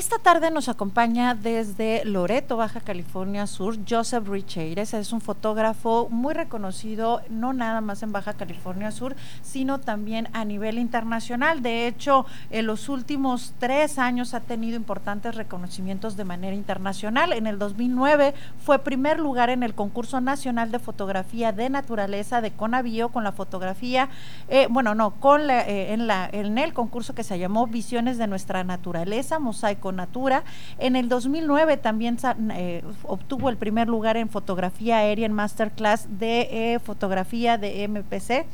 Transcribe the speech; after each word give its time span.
Esta 0.00 0.18
tarde 0.18 0.50
nos 0.50 0.70
acompaña 0.70 1.34
desde 1.34 2.06
Loreto, 2.06 2.56
Baja 2.56 2.80
California 2.80 3.46
Sur, 3.46 3.76
Joseph 3.86 4.26
Richeires. 4.26 4.94
Es 4.94 5.12
un 5.12 5.20
fotógrafo 5.20 6.08
muy 6.10 6.32
reconocido, 6.32 7.20
no 7.28 7.52
nada 7.52 7.82
más 7.82 8.02
en 8.02 8.10
Baja 8.10 8.32
California 8.32 8.92
Sur, 8.92 9.14
sino 9.42 9.78
también 9.78 10.28
a 10.32 10.46
nivel 10.46 10.78
internacional. 10.78 11.60
De 11.60 11.86
hecho, 11.86 12.24
en 12.48 12.66
los 12.66 12.88
últimos 12.88 13.52
tres 13.58 13.98
años 13.98 14.32
ha 14.32 14.40
tenido 14.40 14.74
importantes 14.74 15.34
reconocimientos 15.34 16.16
de 16.16 16.24
manera 16.24 16.56
internacional. 16.56 17.34
En 17.34 17.46
el 17.46 17.58
2009 17.58 18.32
fue 18.64 18.78
primer 18.78 19.20
lugar 19.20 19.50
en 19.50 19.62
el 19.62 19.74
concurso 19.74 20.22
nacional 20.22 20.72
de 20.72 20.78
fotografía 20.78 21.52
de 21.52 21.68
naturaleza 21.68 22.40
de 22.40 22.52
Conavío 22.52 23.10
con 23.10 23.22
la 23.22 23.32
fotografía, 23.32 24.08
eh, 24.48 24.66
bueno, 24.70 24.94
no, 24.94 25.10
con 25.16 25.46
la, 25.46 25.60
eh, 25.68 25.92
en, 25.92 26.06
la, 26.06 26.26
en 26.32 26.56
el 26.56 26.72
concurso 26.72 27.14
que 27.14 27.22
se 27.22 27.38
llamó 27.38 27.66
Visiones 27.66 28.16
de 28.16 28.28
nuestra 28.28 28.64
naturaleza, 28.64 29.38
mosaico 29.38 29.89
con 29.90 29.96
Natura. 29.96 30.44
En 30.78 30.94
el 30.94 31.08
2009 31.08 31.76
también 31.76 32.16
eh, 32.52 32.84
obtuvo 33.02 33.50
el 33.50 33.56
primer 33.56 33.88
lugar 33.88 34.16
en 34.16 34.28
fotografía 34.28 34.98
aérea 34.98 35.26
en 35.26 35.32
Masterclass 35.32 36.06
de 36.08 36.74
eh, 36.74 36.78
fotografía 36.78 37.58
de 37.58 37.88
MPC. 37.88 38.46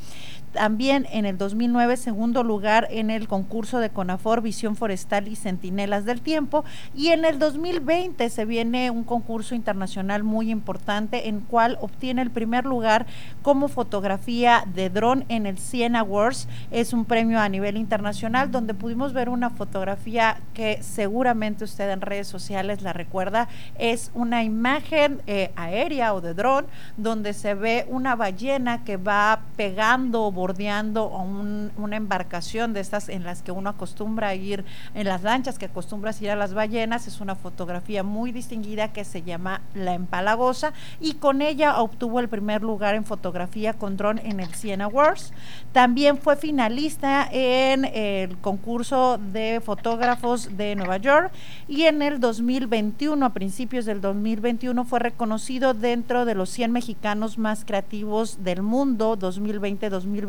También 0.53 1.07
en 1.13 1.27
el 1.27 1.37
2009, 1.39 1.97
segundo 1.97 2.43
lugar 2.43 2.89
en 2.91 3.11
el 3.11 3.29
concurso 3.29 3.79
de 3.79 3.91
CONAFOR, 3.91 4.41
Visión 4.41 4.77
Forestal 4.77 5.29
y 5.29 5.37
Centinelas 5.37 6.05
del 6.05 6.21
Tiempo. 6.21 6.65
Y 6.95 7.09
en 7.09 7.25
el 7.25 7.39
2020 7.39 8.31
se 8.31 8.45
viene 8.45 8.91
un 8.91 9.05
concurso 9.05 9.55
internacional 9.55 10.23
muy 10.23 10.51
importante 10.51 11.29
en 11.29 11.41
cual 11.41 11.79
obtiene 11.81 12.23
el 12.23 12.31
primer 12.31 12.65
lugar 12.65 13.07
como 13.43 13.69
fotografía 13.69 14.65
de 14.75 14.91
dron 14.91 15.25
en 15.29 15.47
el 15.47 15.59
Siena 15.59 16.01
Awards. 16.01 16.49
Es 16.71 16.93
un 16.93 17.05
premio 17.05 17.41
a 17.41 17.49
nivel 17.49 17.77
internacional 17.77 18.51
donde 18.51 18.75
pudimos 18.75 19.13
ver 19.13 19.29
una 19.29 19.51
fotografía 19.51 20.41
que 20.55 20.83
seguramente 20.83 21.65
usted 21.65 21.91
en 21.91 22.01
redes 22.01 22.29
sociales 22.29 22.83
la 22.83 22.93
recuerda. 22.93 23.49
Es 23.79 24.11
una 24.15 24.43
imagen 24.43 25.21
eh, 25.27 25.53
aérea 25.57 26.15
o 26.15 26.21
de 26.21 26.35
dron 26.35 26.66
donde 26.97 27.33
se 27.33 27.55
ve 27.55 27.87
una 27.88 28.16
ballena 28.16 28.85
que 28.85 28.97
va 28.97 29.41
pegando, 29.57 30.31
bordeando 30.37 31.09
una 31.09 31.96
embarcación 31.96 32.74
de 32.74 32.80
estas 32.80 33.09
en 33.09 33.24
las 33.24 33.42
que 33.42 33.51
uno 33.51 33.70
acostumbra 33.70 34.29
a 34.29 34.34
ir, 34.34 34.65
en 34.95 35.06
las 35.06 35.23
lanchas 35.23 35.59
que 35.59 35.65
acostumbras 35.65 36.20
ir 36.20 36.30
a 36.30 36.37
las 36.37 36.52
ballenas, 36.54 37.09
es 37.09 37.20
una 37.20 37.34
fotografía 37.34 38.04
muy 38.04 38.30
distinguida 38.30 38.92
que 38.92 39.04
se 39.04 39.23
llama 39.23 39.62
La 39.74 39.95
Empalagosa 39.95 40.74
y 41.01 41.14
con 41.14 41.40
ella 41.40 41.80
obtuvo 41.80 42.20
el 42.20 42.29
primer 42.29 42.62
lugar 42.62 42.95
en 42.95 43.04
fotografía 43.04 43.73
con 43.73 43.96
dron 43.96 44.18
en 44.18 44.38
el 44.38 44.54
Siena 44.54 44.84
Awards. 44.84 45.32
También 45.73 46.18
fue 46.18 46.37
finalista 46.37 47.26
en 47.32 47.87
el 47.87 48.37
concurso 48.38 49.18
de 49.32 49.62
fotógrafos 49.64 50.57
de 50.59 50.76
Nueva 50.76 50.98
York 50.98 51.32
y 51.66 51.84
en 51.84 52.02
el 52.02 52.20
2021, 52.20 53.24
a 53.24 53.32
principios 53.32 53.87
del 53.87 54.02
2021, 54.02 54.84
fue 54.84 54.98
reconocido 54.98 55.73
dentro 55.73 56.26
de 56.26 56.34
los 56.34 56.51
100 56.51 56.73
mexicanos 56.73 57.38
más 57.38 57.64
creativos 57.64 58.45
del 58.45 58.60
mundo 58.60 59.16
2020-2021 59.18 60.26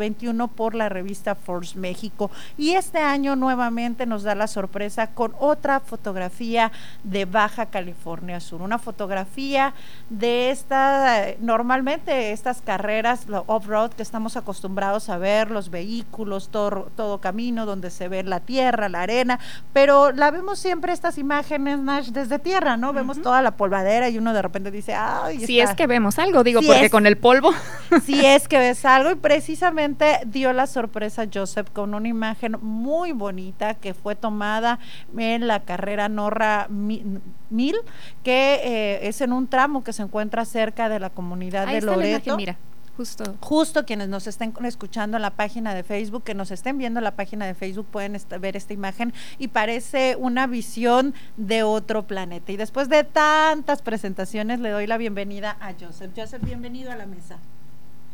por 0.47 0.75
la 0.75 0.89
revista 0.89 1.35
Force 1.35 1.77
México. 1.77 2.29
Y 2.57 2.71
este 2.71 2.99
año 2.99 3.35
nuevamente 3.35 4.05
nos 4.05 4.23
da 4.23 4.35
la 4.35 4.47
sorpresa 4.47 5.07
con 5.07 5.33
otra 5.39 5.79
fotografía 5.79 6.71
de 7.03 7.25
Baja 7.25 7.67
California 7.67 8.39
Sur, 8.39 8.61
una 8.61 8.77
fotografía 8.77 9.73
de 10.09 10.51
esta, 10.51 11.25
normalmente 11.39 12.31
estas 12.31 12.61
carreras 12.61 13.25
off-road 13.47 13.91
que 13.91 14.03
estamos 14.03 14.37
acostumbrados 14.37 15.09
a 15.09 15.17
ver, 15.17 15.49
los 15.49 15.69
vehículos, 15.69 16.49
todo, 16.49 16.89
todo 16.95 17.19
camino 17.19 17.65
donde 17.65 17.89
se 17.89 18.07
ve 18.07 18.23
la 18.23 18.39
tierra, 18.39 18.89
la 18.89 19.01
arena, 19.01 19.39
pero 19.73 20.11
la 20.11 20.31
vemos 20.31 20.59
siempre 20.59 20.93
estas 20.93 21.17
imágenes, 21.17 21.79
Nash, 21.79 22.09
desde 22.09 22.39
tierra, 22.39 22.77
¿no? 22.77 22.93
Vemos 22.93 23.21
toda 23.21 23.41
la 23.41 23.51
polvadera 23.51 24.09
y 24.09 24.17
uno 24.17 24.33
de 24.33 24.41
repente 24.41 24.71
dice, 24.71 24.93
ay, 24.93 25.39
si 25.45 25.59
es 25.59 25.73
que 25.75 25.87
vemos 25.87 26.19
algo, 26.19 26.43
digo, 26.43 26.61
porque 26.61 26.89
con 26.89 27.05
el 27.07 27.17
polvo. 27.17 27.51
Si 28.05 28.25
es 28.25 28.47
que 28.47 28.59
ves 28.59 28.83
algo 28.85 29.11
y 29.11 29.15
precisamente 29.15 29.86
dio 30.25 30.53
la 30.53 30.67
sorpresa 30.67 31.25
Joseph 31.31 31.69
con 31.71 31.93
una 31.93 32.07
imagen 32.07 32.57
muy 32.61 33.11
bonita 33.11 33.75
que 33.75 33.93
fue 33.93 34.15
tomada 34.15 34.79
en 35.17 35.47
la 35.47 35.61
carrera 35.61 36.09
Norra 36.09 36.67
Mil, 36.69 37.75
que 38.23 38.61
eh, 38.63 39.07
es 39.07 39.21
en 39.21 39.33
un 39.33 39.47
tramo 39.47 39.83
que 39.83 39.93
se 39.93 40.03
encuentra 40.03 40.45
cerca 40.45 40.89
de 40.89 40.99
la 40.99 41.09
comunidad 41.09 41.67
de 41.67 41.81
Loreto. 41.81 42.35
mira. 42.37 42.57
Justo. 42.97 43.35
Justo 43.41 43.85
quienes 43.85 44.09
nos 44.09 44.25
estén 44.25 44.51
escuchando 44.63 45.17
en 45.17 45.21
la 45.21 45.29
página 45.29 45.75
de 45.75 45.83
Facebook, 45.83 46.23
que 46.23 46.33
nos 46.33 46.49
estén 46.49 46.79
viendo 46.79 46.99
en 46.99 47.03
la 47.03 47.11
página 47.11 47.45
de 47.45 47.53
Facebook, 47.53 47.85
pueden 47.85 48.17
ver 48.41 48.57
esta 48.57 48.73
imagen 48.73 49.13
y 49.37 49.49
parece 49.49 50.15
una 50.15 50.47
visión 50.47 51.13
de 51.37 51.61
otro 51.61 52.07
planeta. 52.07 52.51
Y 52.51 52.57
después 52.57 52.89
de 52.89 53.03
tantas 53.03 53.83
presentaciones, 53.83 54.59
le 54.61 54.71
doy 54.71 54.87
la 54.87 54.97
bienvenida 54.97 55.57
a 55.59 55.73
Joseph. 55.79 56.11
Joseph, 56.17 56.43
bienvenido 56.43 56.91
a 56.91 56.95
la 56.95 57.05
mesa. 57.05 57.37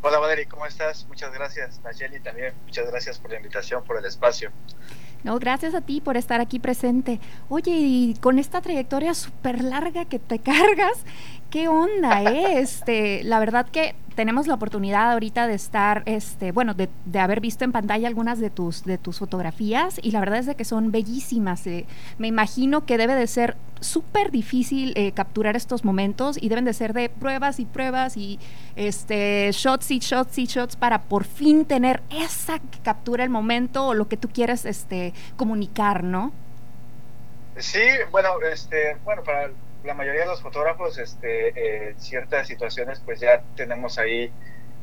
Hola 0.06 0.18
Valerie, 0.18 0.46
¿cómo 0.46 0.66
estás? 0.66 1.06
Muchas 1.08 1.32
gracias. 1.32 1.80
Nayeli 1.82 2.20
también, 2.20 2.52
muchas 2.66 2.86
gracias 2.90 3.18
por 3.18 3.30
la 3.30 3.38
invitación, 3.38 3.82
por 3.84 3.96
el 3.96 4.04
espacio. 4.04 4.52
No, 5.24 5.38
gracias 5.38 5.74
a 5.74 5.80
ti 5.80 6.02
por 6.02 6.18
estar 6.18 6.40
aquí 6.40 6.58
presente. 6.58 7.18
Oye, 7.48 7.72
y 7.76 8.14
con 8.20 8.38
esta 8.38 8.60
trayectoria 8.60 9.14
súper 9.14 9.64
larga 9.64 10.04
que 10.04 10.18
te 10.18 10.38
cargas, 10.40 11.04
¿qué 11.50 11.66
onda? 11.66 12.22
Eh? 12.22 12.60
Este, 12.60 13.24
la 13.24 13.38
verdad 13.38 13.66
que 13.66 13.96
tenemos 14.14 14.46
la 14.46 14.54
oportunidad 14.54 15.12
ahorita 15.12 15.46
de 15.46 15.54
estar, 15.54 16.02
este, 16.06 16.52
bueno, 16.52 16.74
de, 16.74 16.88
haber 17.18 17.40
visto 17.40 17.64
en 17.64 17.72
pantalla 17.72 18.06
algunas 18.06 18.38
de 18.38 18.50
tus, 18.50 18.84
de 18.84 18.98
tus 18.98 19.18
fotografías 19.18 19.98
y 20.02 20.10
la 20.10 20.20
verdad 20.20 20.38
es 20.38 20.46
de 20.46 20.54
que 20.54 20.64
son 20.64 20.92
bellísimas. 20.92 21.66
Eh. 21.66 21.86
Me 22.18 22.28
imagino 22.28 22.84
que 22.84 22.98
debe 22.98 23.14
de 23.14 23.26
ser 23.26 23.56
súper 23.80 24.30
difícil 24.30 24.92
eh, 24.96 25.12
capturar 25.12 25.56
estos 25.56 25.84
momentos 25.84 26.38
y 26.40 26.48
deben 26.48 26.64
de 26.64 26.72
ser 26.72 26.92
de 26.92 27.08
pruebas 27.08 27.60
y 27.60 27.64
pruebas 27.64 28.16
y 28.16 28.38
este, 28.76 29.50
shots 29.52 29.90
y 29.90 29.98
shots 29.98 30.38
y 30.38 30.46
shots 30.46 30.76
para 30.76 31.02
por 31.02 31.24
fin 31.24 31.64
tener 31.64 32.02
esa 32.10 32.60
captura 32.82 33.24
el 33.24 33.30
momento 33.30 33.88
o 33.88 33.94
lo 33.94 34.08
que 34.08 34.16
tú 34.16 34.28
quieres 34.28 34.64
este, 34.64 35.12
comunicar, 35.36 36.04
¿no? 36.04 36.32
Sí, 37.56 37.82
bueno, 38.10 38.40
este, 38.42 38.96
bueno, 39.04 39.22
para 39.22 39.50
la 39.84 39.94
mayoría 39.94 40.22
de 40.22 40.26
los 40.26 40.42
fotógrafos, 40.42 40.98
este, 40.98 41.88
eh, 41.88 41.94
ciertas 41.98 42.46
situaciones, 42.48 43.00
pues 43.04 43.20
ya 43.20 43.42
tenemos 43.54 43.98
ahí 43.98 44.32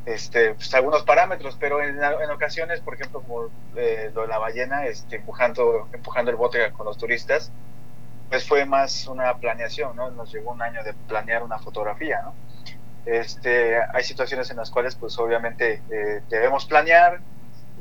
este, 0.05 0.53
pues, 0.53 0.73
algunos 0.73 1.03
parámetros, 1.03 1.57
pero 1.59 1.81
en, 1.83 1.99
ocasiones, 2.31 2.79
por 2.81 2.95
ejemplo, 2.95 3.21
como 3.21 3.49
eh, 3.75 4.11
lo 4.13 4.21
de 4.21 4.27
la 4.27 4.37
ballena, 4.37 4.85
este, 4.85 5.17
empujando, 5.17 5.89
empujando 5.93 6.31
el 6.31 6.37
bote 6.37 6.71
con 6.71 6.85
los 6.85 6.97
turistas, 6.97 7.51
pues 8.29 8.47
fue 8.47 8.65
más 8.65 9.07
una 9.07 9.35
planeación, 9.37 9.95
¿no? 9.95 10.09
Nos 10.11 10.31
llevó 10.31 10.51
un 10.51 10.61
año 10.61 10.83
de 10.83 10.93
planear 10.93 11.43
una 11.43 11.59
fotografía, 11.59 12.21
¿no? 12.23 12.33
Este, 13.05 13.77
hay 13.93 14.03
situaciones 14.03 14.49
en 14.51 14.57
las 14.57 14.69
cuales, 14.69 14.95
pues 14.95 15.17
obviamente 15.17 15.81
eh, 15.91 16.21
debemos 16.29 16.65
planear 16.65 17.19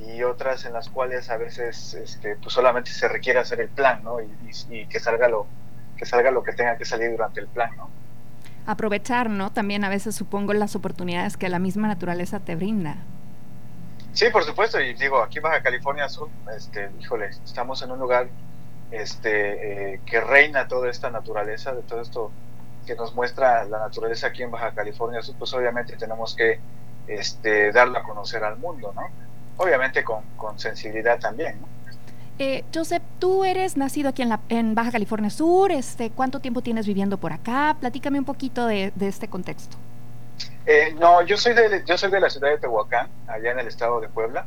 y 0.06 0.22
otras 0.22 0.65
en 0.65 0.72
las 0.72 0.88
cuales 0.88 1.31
a 1.31 1.37
veces, 1.37 1.94
este, 1.94 2.37
pues 2.37 2.53
solamente 2.53 2.91
se 2.91 3.09
requiere 3.09 3.38
hacer 3.38 3.61
el 3.61 3.69
plan, 3.69 4.03
¿no? 4.03 4.19
y 4.21 4.87
que 4.87 5.00
salga 5.00 5.28
lo, 5.28 5.47
que 6.00 6.06
salga 6.06 6.31
lo 6.31 6.43
que 6.43 6.55
tenga 6.55 6.78
que 6.78 6.87
salir 6.87 7.11
durante 7.11 7.41
el 7.41 7.47
plan, 7.47 7.77
¿no? 7.77 7.91
Aprovechar, 8.66 9.28
¿no? 9.28 9.53
También 9.53 9.84
a 9.84 9.91
veces 9.91 10.15
supongo 10.15 10.55
las 10.55 10.75
oportunidades 10.75 11.37
que 11.37 11.50
la 11.50 11.59
misma 11.59 11.88
naturaleza 11.88 12.41
te 12.41 12.56
brinda. 12.56 12.97
Sí, 14.15 14.31
por 14.33 14.44
supuesto, 14.44 14.81
y 14.81 14.94
digo, 14.94 15.22
aquí 15.22 15.38
en 15.38 15.43
Baja 15.43 15.62
California 15.62 16.09
Sur, 16.09 16.31
este, 16.56 16.91
híjole, 16.99 17.27
estamos 17.27 17.82
en 17.82 17.91
un 17.91 17.99
lugar 17.99 18.28
este, 18.91 19.93
eh, 19.93 20.00
que 20.06 20.22
reina 20.22 20.69
toda 20.69 20.88
esta 20.88 21.11
naturaleza, 21.11 21.75
de 21.75 21.82
todo 21.82 22.00
esto 22.00 22.31
que 22.87 22.94
nos 22.94 23.15
muestra 23.15 23.65
la 23.65 23.81
naturaleza 23.81 24.28
aquí 24.28 24.43
en 24.43 24.50
Baja 24.50 24.72
California 24.72 25.21
Sur, 25.21 25.34
pues 25.38 25.53
obviamente 25.53 25.97
tenemos 25.97 26.34
que 26.34 26.61
este, 27.09 27.72
darla 27.72 27.99
a 27.99 28.03
conocer 28.05 28.43
al 28.43 28.56
mundo, 28.56 28.93
¿no? 28.97 29.03
Obviamente 29.60 30.03
con, 30.03 30.22
con 30.38 30.59
sensibilidad 30.59 31.19
también, 31.19 31.60
¿no? 31.60 31.69
Eh, 32.38 32.65
Joseph, 32.75 33.03
tú 33.19 33.44
eres 33.44 33.76
nacido 33.76 34.09
aquí 34.09 34.22
en, 34.22 34.31
la, 34.31 34.41
en, 34.48 34.75
Baja 34.75 34.91
California 34.91 35.28
Sur. 35.28 35.70
Este, 35.70 36.08
¿Cuánto 36.08 36.40
tiempo 36.40 36.62
tienes 36.62 36.87
viviendo 36.87 37.19
por 37.19 37.34
acá? 37.34 37.76
Platícame 37.79 38.19
un 38.19 38.25
poquito 38.25 38.67
de, 38.67 38.90
este 38.99 39.29
contexto. 39.29 39.76
Eh, 40.64 40.94
no, 40.99 41.20
yo 41.20 41.37
soy, 41.37 41.52
de, 41.52 41.84
yo 41.87 41.99
soy 41.99 42.11
de 42.11 42.19
la 42.19 42.31
ciudad 42.31 42.49
de 42.49 42.56
Tehuacán, 42.56 43.11
allá 43.26 43.52
en 43.52 43.58
el 43.58 43.67
estado 43.67 44.00
de 44.00 44.08
Puebla. 44.08 44.46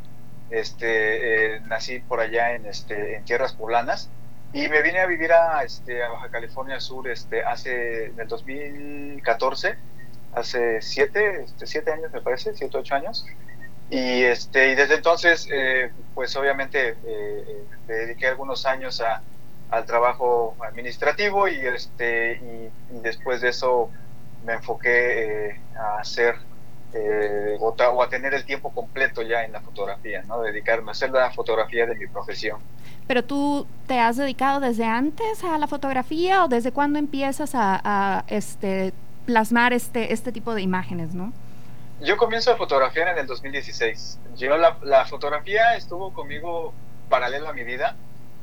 Este, 0.50 1.58
eh, 1.58 1.60
nací 1.68 2.00
por 2.00 2.20
allá 2.20 2.56
en, 2.56 2.66
este, 2.66 3.16
en 3.16 3.26
tierras 3.26 3.54
poblanas 3.54 4.10
y 4.54 4.68
me 4.70 4.82
vine 4.82 5.00
a 5.00 5.06
vivir 5.06 5.32
a, 5.32 5.64
este, 5.64 6.04
a 6.04 6.10
Baja 6.10 6.30
California 6.30 6.80
Sur 6.80 7.08
este, 7.08 7.44
hace, 7.44 8.06
en 8.06 8.20
el 8.20 8.28
2014, 8.28 9.76
hace 10.34 10.82
siete, 10.82 11.44
este, 11.44 11.68
siete 11.68 11.92
años 11.92 12.12
me 12.12 12.22
parece, 12.22 12.56
siete, 12.56 12.76
ocho 12.76 12.96
años. 12.96 13.24
Y, 13.94 14.24
este, 14.24 14.72
y 14.72 14.76
desde 14.76 14.96
entonces, 14.96 15.48
eh, 15.52 15.92
pues 16.16 16.36
obviamente 16.36 16.90
eh, 16.90 16.96
eh, 17.06 17.64
me 17.88 17.94
dediqué 17.94 18.26
algunos 18.26 18.66
años 18.66 19.00
a, 19.02 19.22
al 19.70 19.86
trabajo 19.86 20.56
administrativo 20.62 21.48
y, 21.48 21.60
este, 21.60 22.42
y, 22.92 23.00
después 23.02 23.42
de 23.42 23.50
eso 23.50 23.92
me 24.46 24.54
enfoqué 24.54 25.60
a 25.78 26.00
hacer 26.00 26.36
eh, 26.96 27.56
o, 27.60 28.04
a 28.04 28.10
tener 28.10 28.34
el 28.34 28.46
tiempo 28.46 28.72
completo 28.72 29.22
ya 29.22 29.44
en 29.44 29.52
la 29.52 29.62
fotografía, 29.62 30.24
¿no? 30.28 30.42
Dedicarme 30.42 30.90
a 30.90 30.94
hacer 30.94 31.12
la 31.12 31.30
fotografía 31.32 31.86
de 31.86 31.96
mi 31.96 32.08
profesión. 32.08 32.60
Pero 33.06 33.24
tú 33.24 33.68
te 33.86 34.00
has 34.00 34.18
dedicado 34.18 34.60
desde 34.60 34.86
antes 34.86 35.44
a 35.44 35.60
la 35.60 35.68
fotografía 35.68 36.44
o 36.44 36.48
desde 36.48 36.72
cuándo 36.72 36.98
empiezas 36.98 37.52
a, 37.54 38.24
este, 38.28 38.92
plasmar 39.28 39.72
este, 39.72 40.14
este 40.14 40.32
tipo 40.32 40.56
de 40.56 40.64
imágenes, 40.64 41.14
¿no? 41.14 41.32
Yo 42.04 42.18
comienzo 42.18 42.52
a 42.52 42.58
fotografiar 42.58 43.08
en 43.08 43.18
el 43.18 43.28
2016. 43.28 44.20
Yo 44.36 44.58
la, 44.58 44.78
la 44.84 45.06
fotografía 45.06 45.78
estuvo 45.78 46.14
conmigo 46.14 46.74
paralelo 47.08 47.48
a 47.48 47.54
mi 47.54 47.64
vida, 47.64 47.96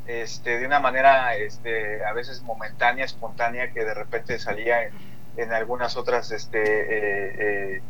este, 0.06 0.58
de 0.58 0.66
una 0.66 0.80
manera 0.80 1.34
este, 1.36 2.02
a 2.04 2.14
veces 2.14 2.42
momentánea, 2.42 3.04
espontánea, 3.04 3.70
que 3.72 3.84
de 3.84 3.92
repente 3.92 4.38
salía 4.38 4.84
en, 4.84 4.92
en 5.36 5.52
algunas 5.52 5.98
otras 5.98 6.30
este, 6.30 6.58
eh, 6.62 7.34
eh, 7.76 7.82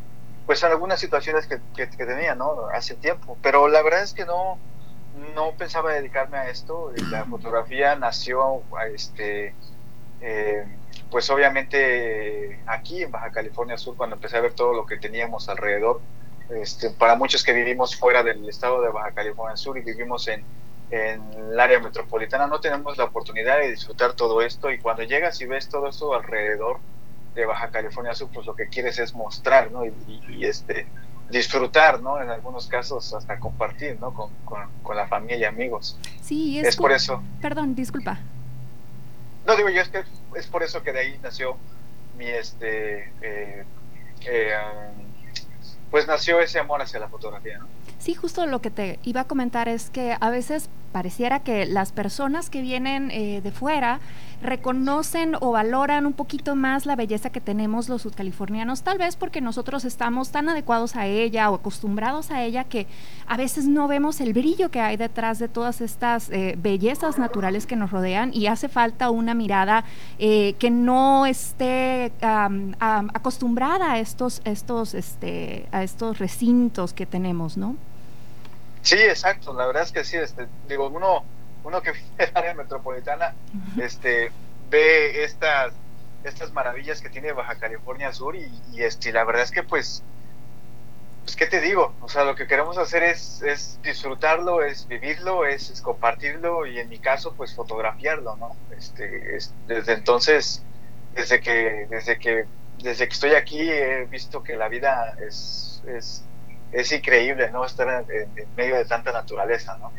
pues 0.45 0.65
algunas 0.65 0.99
situaciones 0.99 1.47
que, 1.47 1.61
que, 1.77 1.87
tenía, 1.87 2.35
¿no? 2.35 2.67
Hace 2.75 2.97
tiempo. 2.97 3.39
Pero 3.41 3.69
la 3.69 3.81
verdad 3.83 4.03
es 4.03 4.13
que 4.13 4.25
no, 4.25 4.59
no 5.37 5.53
pensaba 5.53 5.93
dedicarme 5.93 6.39
a 6.39 6.49
esto. 6.49 6.93
La 7.13 7.25
fotografía 7.27 7.95
nació, 7.95 8.63
este, 8.93 9.55
eh, 10.21 10.67
pues 11.11 11.29
obviamente 11.31 12.61
aquí 12.67 13.03
en 13.03 13.11
Baja 13.11 13.31
California 13.31 13.77
Sur, 13.77 13.97
cuando 13.97 14.17
empecé 14.17 14.37
a 14.37 14.41
ver 14.41 14.53
todo 14.53 14.73
lo 14.73 14.87
que 14.87 14.97
teníamos 14.97 15.49
alrededor. 15.49 16.01
Este, 16.51 16.91
para 16.91 17.15
muchos 17.15 17.45
que 17.45 17.53
vivimos 17.53 17.95
fuera 17.97 18.23
del 18.23 18.49
estado 18.49 18.83
de 18.83 18.89
Baja 18.89 19.13
California 19.13 19.57
Sur 19.57 19.79
y 19.79 19.83
vivimos 19.83 20.27
en, 20.27 20.45
en 20.91 21.23
el 21.33 21.61
área 21.61 21.79
metropolitana, 21.79 22.47
no 22.47 22.61
tenemos 22.61 22.99
la 22.99 23.05
oportunidad 23.05 23.59
de 23.61 23.71
disfrutar 23.71 24.15
todo 24.15 24.43
esto 24.43 24.71
y 24.71 24.79
cuando 24.79 25.05
llegas 25.05 25.41
y 25.41 25.47
ves 25.47 25.69
todo 25.69 25.89
esto 25.89 26.13
alrededor, 26.13 26.79
de 27.35 27.47
Baja 27.47 27.71
California 27.71 28.15
Sur, 28.15 28.29
pues 28.33 28.47
lo 28.47 28.55
que 28.55 28.69
quieres 28.69 28.99
es 28.99 29.15
mostrar, 29.15 29.71
¿no? 29.71 29.85
Y, 29.85 30.45
este, 30.45 30.87
disfrutar, 31.31 32.01
¿no? 32.03 32.21
En 32.21 32.29
algunos 32.29 32.67
casos 32.67 33.13
hasta 33.15 33.39
compartir, 33.39 33.99
¿no? 34.01 34.13
Con, 34.13 34.31
con, 34.45 34.97
la 34.97 35.07
familia 35.07 35.37
y 35.39 35.45
amigos. 35.45 35.97
Sí, 36.21 36.59
es, 36.59 36.77
por 36.77 36.91
eso. 36.91 37.23
Perdón, 37.41 37.77
disculpa. 37.77 38.19
No, 39.47 39.57
digo 39.57 39.69
yo, 39.71 39.81
es 39.81 39.89
que 39.89 40.05
es 40.37 40.47
por 40.47 40.63
eso 40.63 40.83
que 40.83 40.93
de 40.93 41.01
ahí 41.01 41.19
nació 41.23 41.57
mi, 42.17 42.27
este, 42.27 43.13
eh, 43.23 43.65
eh, 44.27 44.55
pues 45.91 46.07
nació 46.07 46.41
ese 46.41 46.59
amor 46.59 46.83
hacia 46.83 47.01
la 47.01 47.09
fotografía, 47.09 47.59
¿no? 47.59 47.67
Sí, 47.99 48.15
justo 48.15 48.47
lo 48.47 48.63
que 48.63 48.71
te 48.71 48.99
iba 49.03 49.23
a 49.23 49.25
comentar 49.25 49.69
es 49.69 49.91
que 49.91 50.17
a 50.19 50.31
veces 50.31 50.71
pareciera 50.91 51.41
que 51.41 51.67
las 51.67 51.93
personas 51.93 52.51
que 52.51 52.63
vienen 52.63 53.11
eh, 53.11 53.41
de 53.43 53.53
fuera 53.53 54.01
reconocen 54.43 55.37
o 55.41 55.53
valoran 55.53 56.07
un 56.07 56.15
poquito 56.15 56.57
más 56.57 56.87
la 56.87 56.97
belleza 56.97 57.29
que 57.29 57.43
tenemos 57.43 57.91
los 57.91 58.03
sudcalifornianos, 58.03 58.83
tal 58.83 58.97
vez 58.97 59.17
porque 59.17 59.43
nosotros 59.43 59.85
estamos 59.85 60.31
tan 60.31 60.49
adecuados 60.49 60.97
a 60.97 61.07
ella 61.07 61.51
o 61.51 61.57
acostumbrados 61.57 62.31
a 62.31 62.43
ella 62.43 62.65
que 62.65 62.87
a 63.27 63.37
veces 63.37 63.67
no 63.67 63.87
vemos 63.87 64.21
el 64.21 64.33
brillo 64.33 64.71
que 64.71 64.81
hay 64.81 64.97
detrás 64.97 65.39
de 65.39 65.49
todas 65.49 65.83
estas 65.83 66.31
eh, 66.31 66.55
bellezas 66.57 67.19
naturales 67.19 67.67
que 67.67 67.77
nos 67.77 67.91
rodean 67.91 68.31
y 68.33 68.47
hace 68.47 68.69
falta 68.69 69.11
una 69.11 69.35
mirada 69.35 69.85
eh, 70.19 70.55
que 70.59 70.71
no 70.71 71.27
esté 71.27 72.13
acostumbrada 72.81 73.93
a 73.93 73.99
estos, 73.99 74.41
estos, 74.45 74.95
este, 74.95 75.69
a 75.71 75.80
estos 75.83 76.19
recintos 76.19 76.93
que 76.93 77.07
tenemos, 77.07 77.57
¿no? 77.57 77.77
Sí, 78.83 78.97
exacto, 78.97 79.53
la 79.53 79.67
verdad 79.67 79.83
es 79.83 79.93
que 79.93 80.05
sí, 80.05 80.17
este, 80.17 80.47
digo, 80.69 80.89
uno, 80.89 81.25
uno 81.65 81.83
que 81.83 81.93
vive 81.93 82.07
en 82.19 82.29
el 82.29 82.37
área 82.37 82.55
metropolitana, 82.55 83.35
este, 83.79 84.33
ve 84.71 85.25
estas, 85.25 85.73
estas 86.25 86.53
maravillas 86.53 87.01
que 87.01 87.11
tiene 87.11 87.33
Baja 87.33 87.57
California 87.57 88.13
Sur 88.13 88.37
y, 88.37 88.51
este, 88.77 89.13
la 89.13 89.25
verdad 89.25 89.43
es 89.43 89.51
que 89.51 89.63
pues, 89.63 90.03
pues, 91.25 91.37
¿qué 91.37 91.47
te 91.47 91.61
digo? 91.61 91.95
O 92.01 92.09
sea, 92.09 92.25
lo 92.25 92.35
que 92.35 92.47
queremos 92.47 92.79
hacer 92.79 93.03
es, 93.03 93.43
es 93.43 93.79
disfrutarlo, 93.83 94.65
es 94.65 94.89
vivirlo, 94.89 95.45
es, 95.47 95.81
compartirlo 95.83 96.67
y 96.67 96.79
en 96.79 96.89
mi 96.89 96.99
caso, 96.99 97.35
pues 97.37 97.55
fotografiarlo, 97.55 98.37
¿no? 98.37 98.57
Este, 98.77 99.39
desde 99.67 99.93
entonces, 99.93 100.63
desde 101.15 101.41
que, 101.41 101.87
desde 101.91 102.19
que, 102.19 102.47
desde 102.83 103.07
que 103.07 103.15
estoy 103.15 103.35
aquí 103.35 103.61
he 103.61 104.05
visto 104.07 104.43
que 104.43 104.57
la 104.57 104.69
vida 104.69 105.17
es, 105.21 105.83
es 105.87 106.25
es 106.73 106.93
increíble, 106.93 107.51
¿no? 107.51 107.65
Estar 107.65 108.07
en, 108.09 108.29
medio 108.57 108.77
de 108.77 108.85
tanta 108.85 109.13
naturaleza, 109.13 109.77
¿no? 109.79 109.93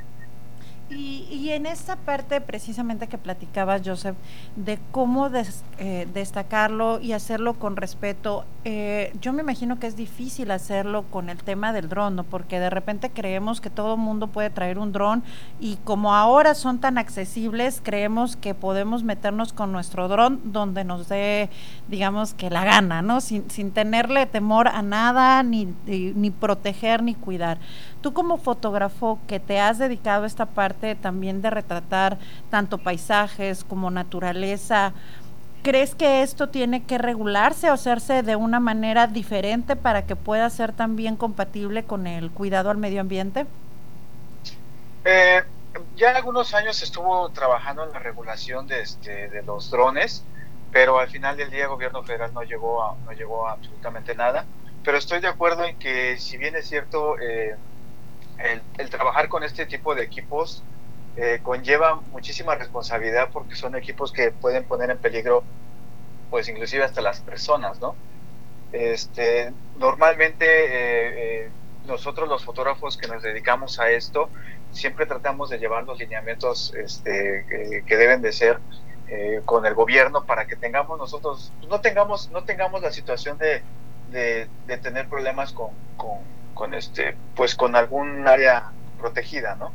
Y, 0.91 1.49
en 1.51 1.65
esta 1.65 1.95
parte 1.95 2.41
precisamente 2.41 3.07
que 3.07 3.17
platicabas, 3.17 3.81
Joseph, 3.83 4.15
de 4.55 4.79
cómo 4.91 5.29
eh, 5.77 6.07
destacarlo 6.13 6.99
y 6.99 7.13
hacerlo 7.13 7.55
con 7.55 7.75
respeto, 7.75 8.45
eh, 8.63 9.13
yo 9.21 9.33
me 9.33 9.41
imagino 9.41 9.79
que 9.79 9.87
es 9.87 9.95
difícil 9.95 10.51
hacerlo 10.51 11.03
con 11.09 11.29
el 11.29 11.43
tema 11.43 11.73
del 11.73 11.89
dron, 11.89 12.15
¿no? 12.15 12.23
Porque 12.23 12.59
de 12.59 12.69
repente 12.69 13.09
creemos 13.09 13.59
que 13.59 13.69
todo 13.69 13.97
mundo 13.97 14.27
puede 14.27 14.49
traer 14.49 14.77
un 14.79 14.91
dron 14.91 15.23
y 15.59 15.77
como 15.77 16.13
ahora 16.13 16.55
son 16.55 16.79
tan 16.79 16.97
accesibles, 16.97 17.81
creemos 17.83 18.35
que 18.35 18.53
podemos 18.53 19.03
meternos 19.03 19.53
con 19.53 19.71
nuestro 19.71 20.07
dron 20.07 20.41
donde 20.45 20.83
nos 20.83 21.07
dé, 21.09 21.49
digamos, 21.87 22.33
que 22.33 22.49
la 22.49 22.65
gana, 22.65 23.01
¿no? 23.01 23.21
Sin, 23.21 23.49
sin 23.49 23.71
tenerle 23.71 24.25
temor 24.25 24.67
a 24.67 24.81
nada, 24.81 25.43
ni, 25.43 25.73
ni 25.85 26.31
proteger, 26.31 27.01
ni 27.03 27.15
cuidar. 27.15 27.57
Tú 28.01 28.13
como 28.13 28.37
fotógrafo 28.37 29.19
que 29.27 29.39
te 29.39 29.59
has 29.59 29.77
dedicado 29.77 30.23
a 30.23 30.27
esta 30.27 30.47
parte 30.47 30.80
también 30.99 31.41
de 31.41 31.49
retratar 31.49 32.17
tanto 32.49 32.77
paisajes 32.77 33.63
como 33.63 33.91
naturaleza, 33.91 34.93
¿crees 35.63 35.95
que 35.95 36.23
esto 36.23 36.49
tiene 36.49 36.83
que 36.83 36.97
regularse 36.97 37.69
o 37.69 37.73
hacerse 37.73 38.23
de 38.23 38.35
una 38.35 38.59
manera 38.59 39.07
diferente 39.07 39.75
para 39.75 40.05
que 40.05 40.15
pueda 40.15 40.49
ser 40.49 40.73
también 40.73 41.15
compatible 41.15 41.83
con 41.83 42.07
el 42.07 42.31
cuidado 42.31 42.69
al 42.69 42.77
medio 42.77 43.01
ambiente? 43.01 43.45
Eh, 45.05 45.43
ya 45.95 46.15
algunos 46.15 46.53
años 46.53 46.81
estuvo 46.81 47.29
trabajando 47.29 47.83
en 47.83 47.91
la 47.91 47.99
regulación 47.99 48.67
de, 48.67 48.81
este, 48.81 49.29
de 49.29 49.41
los 49.43 49.69
drones, 49.71 50.23
pero 50.71 50.99
al 50.99 51.09
final 51.09 51.37
del 51.37 51.49
día 51.49 51.63
el 51.63 51.69
gobierno 51.69 52.03
federal 52.03 52.33
no 52.33 52.43
llegó 52.43 52.83
a, 52.83 52.95
no 53.05 53.11
llegó 53.11 53.47
a 53.47 53.53
absolutamente 53.53 54.15
nada. 54.15 54.45
Pero 54.83 54.97
estoy 54.97 55.19
de 55.19 55.27
acuerdo 55.27 55.63
en 55.63 55.77
que 55.77 56.17
si 56.17 56.37
bien 56.37 56.55
es 56.55 56.67
cierto, 56.67 57.19
eh, 57.19 57.55
el, 58.77 58.89
trabajar 58.89 59.29
con 59.29 59.43
este 59.43 59.65
tipo 59.65 59.95
de 59.95 60.03
equipos 60.03 60.63
eh, 61.17 61.39
conlleva 61.43 62.01
muchísima 62.11 62.55
responsabilidad 62.55 63.29
porque 63.33 63.55
son 63.55 63.75
equipos 63.75 64.11
que 64.11 64.31
pueden 64.31 64.63
poner 64.63 64.89
en 64.91 64.97
peligro, 64.97 65.43
pues 66.29 66.47
inclusive 66.47 66.83
hasta 66.83 67.01
las 67.01 67.19
personas, 67.19 67.79
¿no? 67.79 67.95
Este, 68.71 69.51
normalmente 69.77 70.45
eh, 70.45 71.43
eh, 71.45 71.49
nosotros 71.85 72.29
los 72.29 72.45
fotógrafos 72.45 72.95
que 72.95 73.07
nos 73.07 73.21
dedicamos 73.21 73.79
a 73.79 73.89
esto 73.91 74.29
siempre 74.71 75.05
tratamos 75.05 75.49
de 75.49 75.57
llevar 75.57 75.83
los 75.83 75.99
lineamientos 75.99 76.73
este, 76.75 77.83
que 77.85 77.97
deben 77.97 78.21
de 78.21 78.31
ser 78.31 78.59
con 79.43 79.65
el 79.65 79.73
gobierno 79.73 80.23
para 80.23 80.47
que 80.47 80.55
tengamos 80.55 80.97
nosotros 80.97 81.51
no 81.67 81.81
tengamos 81.81 82.31
no 82.31 82.45
tengamos 82.45 82.81
la 82.81 82.93
situación 82.93 83.37
de, 83.37 83.61
de, 84.09 84.77
tener 84.77 85.09
problemas 85.09 85.51
con 85.51 85.71
con 85.97 86.19
este 86.73 87.15
pues 87.35 87.55
con 87.55 87.75
algún 87.75 88.27
área 88.27 88.71
protegida 88.99 89.55
no 89.55 89.71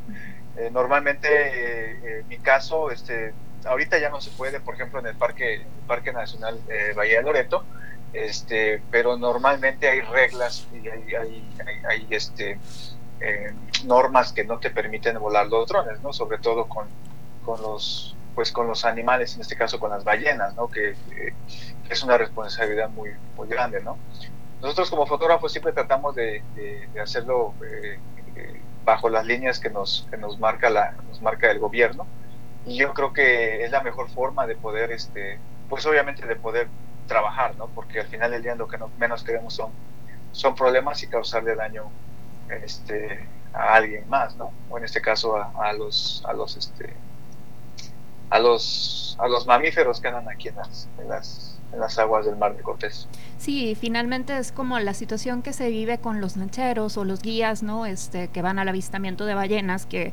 eh, 0.56 0.70
normalmente 0.72 1.28
eh, 1.28 2.20
en 2.20 2.28
mi 2.28 2.38
caso 2.38 2.90
este 2.90 3.34
ahorita 3.64 3.98
ya 3.98 4.08
no 4.08 4.20
se 4.20 4.30
puede 4.30 4.60
por 4.60 4.74
ejemplo 4.74 5.00
en 5.00 5.06
el 5.06 5.16
parque 5.16 5.62
parque 5.86 6.12
nacional 6.12 6.58
eh, 6.68 6.92
Bahía 6.94 7.18
de 7.18 7.22
Loreto 7.24 7.64
este 8.12 8.80
pero 8.90 9.16
normalmente 9.18 9.88
hay 9.88 10.00
reglas 10.00 10.66
y 10.72 10.88
hay, 10.88 11.14
hay, 11.88 12.06
este 12.10 12.58
normas 13.84 14.32
que 14.32 14.44
no 14.44 14.58
te 14.58 14.70
permiten 14.70 15.18
volar 15.18 15.46
los 15.48 15.68
drones 15.68 16.00
no 16.00 16.12
sobre 16.12 16.38
todo 16.38 16.66
con, 16.66 16.86
con 17.44 17.60
los 17.60 18.14
pues 18.34 18.52
con 18.52 18.68
los 18.68 18.84
animales 18.84 19.34
en 19.34 19.40
este 19.40 19.56
caso 19.56 19.80
con 19.80 19.90
las 19.90 20.04
ballenas 20.04 20.54
no 20.54 20.68
que, 20.68 20.94
que 21.10 21.32
es 21.88 22.02
una 22.04 22.16
responsabilidad 22.16 22.88
muy 22.90 23.10
muy 23.36 23.48
grande 23.48 23.82
no 23.82 23.98
nosotros 24.60 24.90
como 24.90 25.06
fotógrafos 25.06 25.52
siempre 25.52 25.72
tratamos 25.72 26.14
de, 26.14 26.42
hacerlo 27.00 27.54
eh, 27.64 27.98
eh, 28.36 28.60
bajo 28.84 29.08
las 29.08 29.26
líneas 29.26 29.58
que 29.58 29.70
nos, 29.70 30.06
que 30.10 30.16
nos, 30.16 30.38
marca 30.38 30.70
la, 30.70 30.92
nos 31.08 31.20
marca 31.20 31.50
el 31.50 31.58
gobierno 31.58 32.06
y 32.64 32.76
yo 32.76 32.92
creo 32.94 33.12
que 33.12 33.64
es 33.64 33.70
la 33.70 33.82
mejor 33.82 34.08
forma 34.10 34.46
de 34.46 34.56
poder, 34.56 34.90
este, 34.90 35.38
pues 35.68 35.86
obviamente 35.86 36.26
de 36.26 36.36
poder 36.36 36.68
trabajar, 37.06 37.54
¿no? 37.56 37.68
Porque 37.68 38.00
al 38.00 38.08
final 38.08 38.32
del 38.32 38.42
día 38.42 38.54
lo 38.56 38.66
que 38.66 38.78
menos 38.98 39.22
queremos 39.22 39.54
son, 39.54 40.54
problemas 40.56 41.02
y 41.02 41.06
causarle 41.06 41.54
daño 41.54 41.84
este, 42.64 43.24
a 43.52 43.74
alguien 43.74 44.08
más, 44.08 44.36
¿no? 44.36 44.52
O 44.68 44.78
en 44.78 44.84
este 44.84 45.00
caso 45.00 45.36
a, 45.36 45.72
los, 45.72 46.24
a 46.26 46.32
los, 46.32 46.56
este, 46.56 46.92
a 48.30 48.38
los, 48.40 49.16
a 49.20 49.28
los 49.28 49.46
mamíferos 49.46 50.00
que 50.00 50.08
andan 50.08 50.28
aquí 50.28 50.48
en 50.48 50.56
las 51.08 51.55
en 51.72 51.80
las 51.80 51.98
aguas 51.98 52.24
del 52.26 52.36
mar 52.36 52.56
de 52.56 52.62
Cortés. 52.62 53.08
Sí, 53.38 53.76
finalmente 53.78 54.36
es 54.38 54.52
como 54.52 54.78
la 54.78 54.94
situación 54.94 55.42
que 55.42 55.52
se 55.52 55.68
vive 55.68 55.98
con 55.98 56.20
los 56.20 56.36
lancheros 56.36 56.96
o 56.96 57.04
los 57.04 57.22
guías, 57.22 57.62
¿no? 57.62 57.86
Este, 57.86 58.28
que 58.28 58.42
van 58.42 58.58
al 58.58 58.68
avistamiento 58.68 59.26
de 59.26 59.34
ballenas, 59.34 59.86
que 59.86 60.12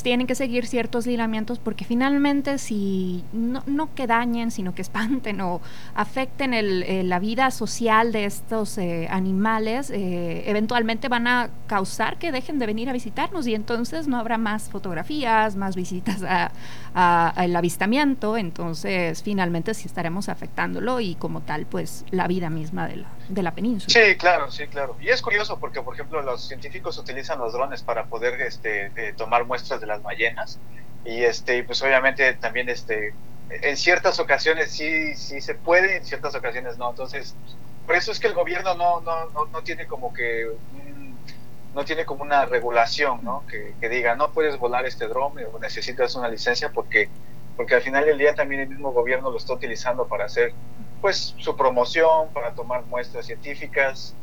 tienen 0.00 0.26
que 0.26 0.34
seguir 0.34 0.66
ciertos 0.66 1.06
lineamientos 1.06 1.58
porque 1.58 1.84
finalmente 1.84 2.56
si 2.58 3.24
no, 3.32 3.62
no 3.66 3.94
que 3.94 4.06
dañen, 4.06 4.50
sino 4.50 4.74
que 4.74 4.80
espanten 4.82 5.40
o 5.40 5.60
afecten 5.94 6.54
el, 6.54 6.82
eh, 6.84 7.02
la 7.02 7.18
vida 7.18 7.50
social 7.50 8.12
de 8.12 8.24
estos 8.24 8.78
eh, 8.78 9.08
animales, 9.10 9.90
eh, 9.90 10.44
eventualmente 10.46 11.08
van 11.08 11.26
a 11.26 11.50
causar 11.66 12.18
que 12.18 12.32
dejen 12.32 12.58
de 12.58 12.66
venir 12.66 12.88
a 12.88 12.92
visitarnos 12.92 13.46
y 13.46 13.54
entonces 13.54 14.08
no 14.08 14.18
habrá 14.18 14.38
más 14.38 14.70
fotografías, 14.70 15.56
más 15.56 15.76
visitas 15.76 16.22
al 16.94 17.56
avistamiento, 17.56 18.36
entonces 18.36 19.22
finalmente 19.22 19.74
sí 19.74 19.86
estaremos 19.86 20.28
afectándolo 20.28 21.00
y 21.00 21.14
como 21.16 21.40
tal 21.42 21.66
pues 21.66 22.04
la 22.10 22.28
vida 22.28 22.48
misma 22.50 22.86
de 22.88 22.96
la, 22.96 23.08
de 23.28 23.42
la 23.42 23.52
península. 23.52 23.92
Sí, 23.92 24.16
claro, 24.16 24.50
sí, 24.50 24.66
claro. 24.66 24.96
Y 25.00 25.08
es 25.08 25.22
curioso 25.22 25.58
porque 25.58 25.82
por 25.82 25.94
ejemplo 25.94 26.22
los 26.22 26.46
científicos 26.48 26.98
utilizan 26.98 27.38
los 27.38 27.52
drones 27.52 27.82
para 27.82 28.04
poder 28.06 28.40
este, 28.40 28.90
tomar 29.16 29.44
muestras 29.44 29.80
de 29.80 29.86
las 29.86 30.02
ballenas 30.02 30.58
y 31.04 31.24
este 31.24 31.64
pues 31.64 31.82
obviamente 31.82 32.34
también 32.34 32.68
este 32.68 33.14
en 33.50 33.76
ciertas 33.76 34.20
ocasiones 34.20 34.70
sí 34.70 35.14
sí 35.16 35.40
se 35.40 35.54
puede 35.54 35.96
en 35.96 36.04
ciertas 36.04 36.34
ocasiones 36.34 36.78
no 36.78 36.90
entonces 36.90 37.34
por 37.86 37.96
eso 37.96 38.12
es 38.12 38.20
que 38.20 38.28
el 38.28 38.34
gobierno 38.34 38.74
no 38.74 39.00
no, 39.00 39.46
no, 39.46 39.62
tiene 39.62 39.86
como 39.86 40.12
que 40.12 40.48
no 41.74 41.84
tiene 41.84 42.04
como 42.04 42.22
una 42.22 42.46
regulación 42.46 43.20
¿no? 43.24 43.44
que, 43.50 43.74
que, 43.80 43.88
diga 43.88 44.14
no 44.14 44.30
puedes 44.30 44.58
volar 44.58 44.86
este 44.86 45.08
drone 45.08 45.44
o 45.46 45.58
necesitas 45.58 46.14
una 46.14 46.28
licencia 46.28 46.70
porque 46.70 47.08
porque 47.56 47.74
al 47.74 47.82
final 47.82 48.06
del 48.06 48.18
día 48.18 48.34
también 48.34 48.62
el 48.62 48.68
mismo 48.68 48.92
gobierno 48.92 49.30
lo 49.30 49.36
está 49.36 49.54
utilizando 49.54 50.06
para 50.06 50.26
hacer 50.26 50.52
pues 51.02 51.34
su 51.36 51.54
promoción 51.54 52.30
para 52.32 52.54
tomar 52.54 52.86
muestras 52.86 53.26
científicas 53.26 54.16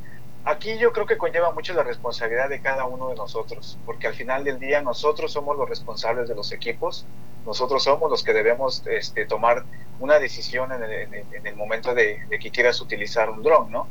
Aquí 0.45 0.77
yo 0.77 0.93
creo 0.93 1.05
que 1.05 1.17
conlleva 1.17 1.51
mucho 1.51 1.73
la 1.73 1.83
responsabilidad 1.83 2.49
de 2.49 2.61
cada 2.61 2.85
uno 2.85 3.09
de 3.09 3.15
nosotros, 3.15 3.77
porque 3.85 4.07
al 4.07 4.13
final 4.13 4.43
del 4.43 4.59
día 4.59 4.81
nosotros 4.81 5.33
somos 5.33 5.57
los 5.57 5.67
responsables 5.67 6.29
de 6.29 6.35
los 6.35 6.51
equipos, 6.51 7.05
nosotros 7.45 7.83
somos 7.83 8.09
los 8.09 8.23
que 8.23 8.33
debemos 8.33 8.83
este, 8.87 9.25
tomar 9.25 9.65
una 9.99 10.17
decisión 10.17 10.71
en 10.71 11.45
el, 11.45 11.55
momento 11.55 11.93
de, 11.93 12.25
que 12.29 12.51
quieras 12.51 12.79
utilizar 12.79 13.29
un 13.29 13.43
dron, 13.43 13.69
¿no? 13.69 13.87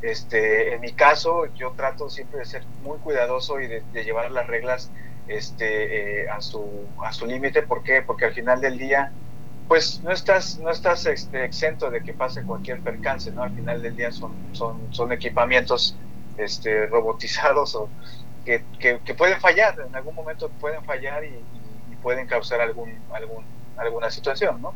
Este, 0.00 0.74
en 0.74 0.80
mi 0.80 0.92
caso, 0.92 1.46
yo 1.54 1.72
trato 1.76 2.08
siempre 2.08 2.38
de 2.38 2.46
ser 2.46 2.64
muy 2.82 2.98
cuidadoso 2.98 3.60
y 3.60 3.66
de, 3.66 3.82
llevar 3.92 4.30
las 4.30 4.46
reglas 4.46 4.90
este, 5.28 6.22
eh, 6.22 6.28
a 6.30 6.40
su, 6.40 6.86
a 7.04 7.12
su 7.12 7.26
límite. 7.26 7.62
¿Por 7.62 7.82
qué? 7.82 8.00
Porque 8.00 8.24
al 8.24 8.32
final 8.32 8.62
del 8.62 8.78
día 8.78 9.12
pues 9.70 10.00
no 10.02 10.10
estás, 10.10 10.58
no 10.58 10.68
estás 10.68 11.06
este, 11.06 11.44
exento 11.44 11.92
de 11.92 12.02
que 12.02 12.12
pase 12.12 12.42
cualquier 12.42 12.80
percance, 12.80 13.30
¿no? 13.30 13.44
Al 13.44 13.54
final 13.54 13.80
del 13.80 13.94
día 13.94 14.10
son, 14.10 14.32
son, 14.50 14.92
son 14.92 15.12
equipamientos 15.12 15.94
este, 16.38 16.86
robotizados 16.88 17.76
o 17.76 17.88
que, 18.44 18.64
que, 18.80 19.14
pueden 19.14 19.38
fallar, 19.40 19.78
en 19.86 19.94
algún 19.94 20.16
momento 20.16 20.50
pueden 20.60 20.82
fallar 20.82 21.22
y, 21.22 21.30
pueden 22.02 22.26
causar 22.26 22.60
algún, 22.60 22.98
algún, 23.12 23.44
alguna 23.76 24.10
situación, 24.10 24.60
¿no? 24.60 24.74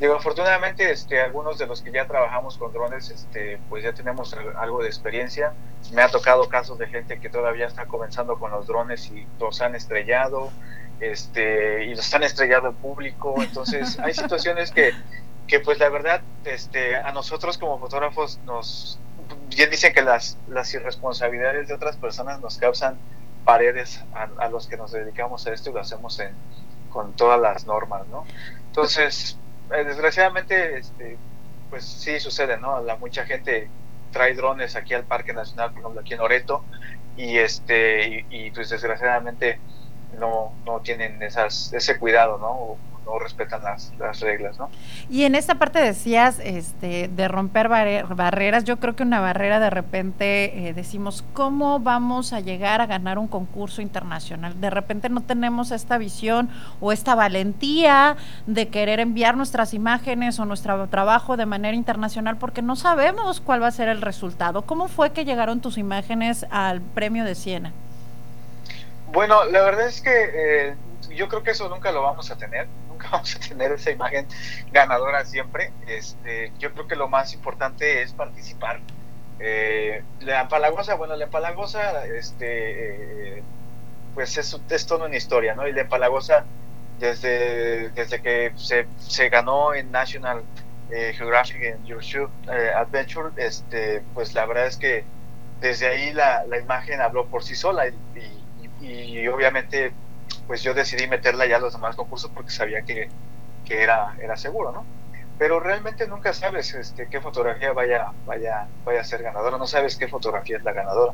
Digo, 0.00 0.14
afortunadamente, 0.14 0.90
este, 0.90 1.20
algunos 1.20 1.58
de 1.58 1.66
los 1.66 1.80
que 1.82 1.92
ya 1.92 2.06
trabajamos 2.06 2.58
con 2.58 2.72
drones, 2.72 3.10
este, 3.10 3.58
pues 3.68 3.84
ya 3.84 3.92
tenemos 3.92 4.34
algo 4.56 4.82
de 4.82 4.88
experiencia. 4.88 5.52
Me 5.92 6.02
ha 6.02 6.08
tocado 6.08 6.48
casos 6.48 6.78
de 6.78 6.88
gente 6.88 7.20
que 7.20 7.28
todavía 7.28 7.66
está 7.66 7.86
comenzando 7.86 8.38
con 8.38 8.50
los 8.50 8.66
drones 8.66 9.10
y 9.10 9.26
los 9.38 9.60
han 9.60 9.76
estrellado, 9.76 10.50
este, 11.00 11.84
y 11.84 11.94
los 11.94 12.12
han 12.14 12.24
estrellado 12.24 12.68
en 12.68 12.74
público. 12.74 13.34
Entonces, 13.38 13.98
hay 14.02 14.14
situaciones 14.14 14.72
que, 14.72 14.92
que, 15.46 15.60
pues 15.60 15.78
la 15.78 15.88
verdad, 15.88 16.22
este, 16.44 16.96
a 16.96 17.12
nosotros 17.12 17.58
como 17.58 17.78
fotógrafos 17.78 18.40
nos, 18.44 18.98
bien 19.48 19.70
dicen 19.70 19.92
que 19.92 20.02
las, 20.02 20.36
las 20.48 20.72
irresponsabilidades 20.74 21.68
de 21.68 21.74
otras 21.74 21.96
personas 21.96 22.40
nos 22.40 22.58
causan 22.58 22.98
paredes 23.44 24.02
a, 24.14 24.48
los 24.48 24.66
que 24.66 24.76
nos 24.76 24.92
dedicamos 24.92 25.46
a 25.46 25.52
esto 25.52 25.70
y 25.70 25.72
lo 25.72 25.80
hacemos 25.80 26.18
en, 26.20 26.30
con 26.90 27.12
todas 27.14 27.40
las 27.40 27.66
normas, 27.66 28.06
¿no? 28.08 28.24
Entonces, 28.68 29.36
eh, 29.70 29.84
desgraciadamente, 29.84 30.78
este, 30.78 31.18
pues 31.70 31.84
sí 31.84 32.20
sucede, 32.20 32.58
¿no? 32.58 32.80
La, 32.82 32.96
mucha 32.96 33.24
gente 33.24 33.68
trae 34.10 34.34
drones 34.34 34.76
aquí 34.76 34.94
al 34.94 35.04
Parque 35.04 35.32
Nacional, 35.32 35.70
por 35.70 35.80
ejemplo, 35.80 36.00
aquí 36.00 36.14
en 36.14 36.20
Oreto, 36.20 36.64
y 37.16 37.38
este, 37.38 38.26
y 38.30 38.50
pues 38.50 38.70
desgraciadamente 38.70 39.58
no, 40.18 40.52
no 40.64 40.80
tienen 40.80 41.22
esas, 41.22 41.72
ese 41.72 41.98
cuidado, 41.98 42.38
¿no? 42.38 42.78
No 43.04 43.18
respetan 43.18 43.62
las, 43.62 43.92
las, 43.98 44.20
reglas, 44.20 44.58
¿no? 44.58 44.70
Y 45.10 45.24
en 45.24 45.34
esta 45.34 45.56
parte 45.56 45.80
decías 45.80 46.38
este, 46.42 47.08
de 47.08 47.28
romper 47.28 47.68
barreras, 47.68 48.64
yo 48.64 48.78
creo 48.78 48.94
que 48.94 49.02
una 49.02 49.20
barrera 49.20 49.60
de 49.60 49.70
repente 49.70 50.68
eh, 50.68 50.72
decimos, 50.72 51.24
¿cómo 51.32 51.80
vamos 51.80 52.32
a 52.32 52.40
llegar 52.40 52.80
a 52.80 52.86
ganar 52.86 53.18
un 53.18 53.28
concurso 53.28 53.82
internacional? 53.82 54.60
De 54.60 54.70
repente 54.70 55.08
no 55.08 55.22
tenemos 55.22 55.70
esta 55.70 55.98
visión 55.98 56.48
o 56.80 56.92
esta 56.92 57.14
valentía 57.14 58.16
de 58.46 58.68
querer 58.68 59.00
enviar 59.00 59.36
nuestras 59.36 59.74
imágenes 59.74 60.38
o 60.38 60.44
nuestro 60.44 60.86
trabajo 60.88 61.36
de 61.36 61.46
manera 61.46 61.76
internacional 61.76 62.36
porque 62.36 62.62
no 62.62 62.76
sabemos 62.76 63.40
cuál 63.40 63.62
va 63.62 63.68
a 63.68 63.72
ser 63.72 63.88
el 63.88 64.00
resultado. 64.00 64.62
¿Cómo 64.62 64.88
fue 64.88 65.10
que 65.10 65.24
llegaron 65.24 65.60
tus 65.60 65.78
imágenes 65.78 66.46
al 66.50 66.80
premio 66.80 67.24
de 67.24 67.34
Siena? 67.34 67.72
Bueno, 69.12 69.44
la 69.44 69.62
verdad 69.62 69.86
es 69.88 70.00
que 70.00 70.10
eh, 70.10 70.74
yo 71.14 71.28
creo 71.28 71.42
que 71.42 71.50
eso 71.50 71.68
nunca 71.68 71.92
lo 71.92 72.02
vamos 72.02 72.30
a 72.30 72.36
tener, 72.36 72.66
vamos 73.10 73.36
a 73.36 73.40
tener 73.40 73.72
esa 73.72 73.90
imagen 73.90 74.26
ganadora 74.70 75.24
siempre. 75.24 75.72
Este, 75.86 76.52
yo 76.58 76.72
creo 76.72 76.86
que 76.86 76.96
lo 76.96 77.08
más 77.08 77.34
importante 77.34 78.02
es 78.02 78.12
participar. 78.12 78.80
Eh, 79.40 80.02
la 80.20 80.42
empalagosa, 80.42 80.94
bueno, 80.94 81.16
la 81.16 81.24
empalagosa, 81.24 82.06
este, 82.06 83.38
eh, 83.38 83.42
pues 84.14 84.36
es, 84.38 84.58
es 84.70 84.86
toda 84.86 85.06
una 85.06 85.16
historia, 85.16 85.54
¿no? 85.54 85.66
Y 85.66 85.72
la 85.72 85.82
empalagosa, 85.82 86.44
desde, 87.00 87.90
desde 87.90 88.22
que 88.22 88.52
se, 88.56 88.86
se 88.98 89.28
ganó 89.28 89.74
en 89.74 89.90
National 89.90 90.42
Geographic 90.90 91.62
en 91.62 91.84
Your 91.86 92.02
Adventure, 92.76 93.30
este, 93.36 94.02
pues 94.12 94.34
la 94.34 94.44
verdad 94.44 94.66
es 94.66 94.76
que 94.76 95.04
desde 95.62 95.86
ahí 95.86 96.12
la, 96.12 96.44
la 96.44 96.58
imagen 96.58 97.00
habló 97.00 97.26
por 97.26 97.42
sí 97.42 97.54
sola 97.54 97.88
y 97.88 97.94
y 98.82 99.26
obviamente 99.28 99.92
pues 100.46 100.62
yo 100.62 100.74
decidí 100.74 101.06
meterla 101.06 101.46
ya 101.46 101.56
a 101.56 101.60
los 101.60 101.72
demás 101.72 101.96
concursos 101.96 102.30
porque 102.34 102.50
sabía 102.50 102.82
que, 102.82 103.08
que 103.64 103.82
era, 103.82 104.16
era 104.20 104.36
seguro, 104.36 104.72
¿no? 104.72 104.84
Pero 105.38 105.60
realmente 105.60 106.06
nunca 106.06 106.32
sabes 106.32 106.74
este, 106.74 107.08
qué 107.08 107.20
fotografía 107.20 107.72
vaya, 107.72 108.12
vaya, 108.26 108.66
vaya 108.84 109.00
a 109.00 109.04
ser 109.04 109.22
ganadora, 109.22 109.58
no 109.58 109.66
sabes 109.66 109.96
qué 109.96 110.08
fotografía 110.08 110.56
es 110.56 110.62
la 110.62 110.72
ganadora. 110.72 111.12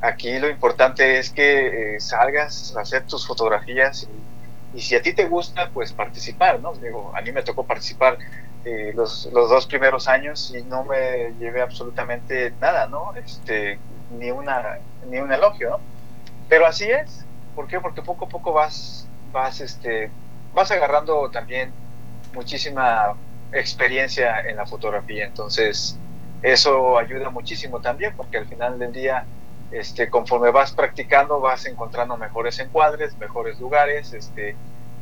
Aquí 0.00 0.38
lo 0.38 0.48
importante 0.48 1.18
es 1.18 1.30
que 1.30 1.96
eh, 1.96 2.00
salgas 2.00 2.74
hacer 2.76 3.04
tus 3.06 3.26
fotografías 3.26 4.04
y, 4.74 4.78
y, 4.78 4.80
si 4.80 4.94
a 4.94 5.02
ti 5.02 5.12
te 5.12 5.26
gusta, 5.26 5.68
pues 5.74 5.92
participar, 5.92 6.60
¿no? 6.60 6.72
Digo, 6.74 7.12
a 7.14 7.20
mí 7.20 7.32
me 7.32 7.42
tocó 7.42 7.64
participar 7.66 8.16
eh, 8.64 8.92
los, 8.94 9.26
los, 9.32 9.48
dos 9.48 9.66
primeros 9.66 10.06
años 10.06 10.54
y 10.54 10.62
no 10.62 10.84
me 10.84 11.32
llevé 11.38 11.62
absolutamente 11.62 12.52
nada, 12.60 12.86
¿no? 12.88 13.14
Este, 13.14 13.78
ni, 14.18 14.30
una, 14.30 14.78
ni 15.08 15.18
un 15.18 15.32
elogio, 15.32 15.70
¿no? 15.70 15.80
Pero 16.48 16.66
así 16.66 16.90
es. 16.90 17.24
¿Por 17.60 17.68
qué? 17.68 17.78
Porque 17.78 18.00
poco 18.00 18.24
a 18.24 18.28
poco 18.30 18.54
vas, 18.54 19.06
vas, 19.32 19.60
este, 19.60 20.10
vas 20.54 20.70
agarrando 20.70 21.28
también 21.28 21.70
muchísima 22.32 23.12
experiencia 23.52 24.40
en 24.48 24.56
la 24.56 24.64
fotografía. 24.64 25.26
Entonces, 25.26 25.98
eso 26.40 26.96
ayuda 26.96 27.28
muchísimo 27.28 27.82
también, 27.82 28.14
porque 28.16 28.38
al 28.38 28.46
final 28.46 28.78
del 28.78 28.94
día, 28.94 29.26
este, 29.72 30.08
conforme 30.08 30.50
vas 30.50 30.72
practicando, 30.72 31.38
vas 31.38 31.66
encontrando 31.66 32.16
mejores 32.16 32.58
encuadres, 32.60 33.14
mejores 33.18 33.60
lugares, 33.60 34.14
este, 34.14 34.56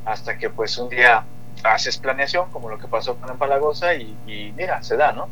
hasta 0.04 0.36
que 0.36 0.50
pues 0.50 0.76
un 0.78 0.88
día 0.88 1.22
haces 1.62 1.96
planeación, 1.96 2.50
como 2.50 2.70
lo 2.70 2.78
que 2.80 2.88
pasó 2.88 3.14
con 3.18 3.30
Empalagosa, 3.30 3.94
y, 3.94 4.18
y 4.26 4.52
mira, 4.56 4.82
se 4.82 4.96
da, 4.96 5.12
¿no? 5.12 5.28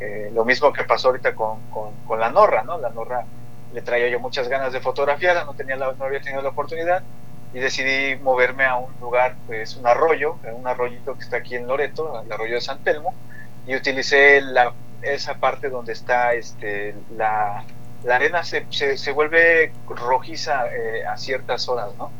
Eh, 0.00 0.32
lo 0.34 0.44
mismo 0.44 0.72
que 0.72 0.82
pasó 0.82 1.10
ahorita 1.10 1.32
con, 1.36 1.60
con, 1.70 1.92
con 2.08 2.18
la 2.18 2.30
Norra, 2.30 2.64
¿no? 2.64 2.76
La 2.76 2.90
Norra 2.90 3.24
le 3.76 3.82
traía 3.82 4.08
yo 4.08 4.18
muchas 4.18 4.48
ganas 4.48 4.72
de 4.72 4.80
fotografiar, 4.80 5.44
no, 5.44 5.52
tenía 5.52 5.76
no 5.76 6.02
había 6.02 6.22
tenido 6.22 6.40
la 6.40 6.48
oportunidad 6.48 7.02
y 7.52 7.58
decidí 7.58 8.16
moverme 8.16 8.64
a 8.64 8.76
un 8.76 8.90
lugar, 9.02 9.36
pues 9.46 9.76
un 9.76 9.86
arroyo, 9.86 10.38
un 10.50 10.66
arroyito 10.66 11.14
que 11.14 11.20
está 11.20 11.36
aquí 11.36 11.56
en 11.56 11.66
Loreto, 11.66 12.22
el 12.22 12.32
arroyo 12.32 12.54
de 12.54 12.62
San 12.62 12.78
Telmo, 12.78 13.12
y 13.66 13.76
utilicé 13.76 14.40
la, 14.40 14.72
esa 15.02 15.34
parte 15.34 15.68
donde 15.68 15.92
está 15.92 16.32
este, 16.32 16.94
la, 17.18 17.64
la 18.02 18.16
arena 18.16 18.44
se, 18.44 18.64
se, 18.70 19.12
vuelve 19.12 19.72
rojiza 19.88 20.68
eh, 20.74 21.04
a 21.04 21.18
ciertas 21.18 21.68
horas, 21.68 21.90
¿no? 21.98 22.10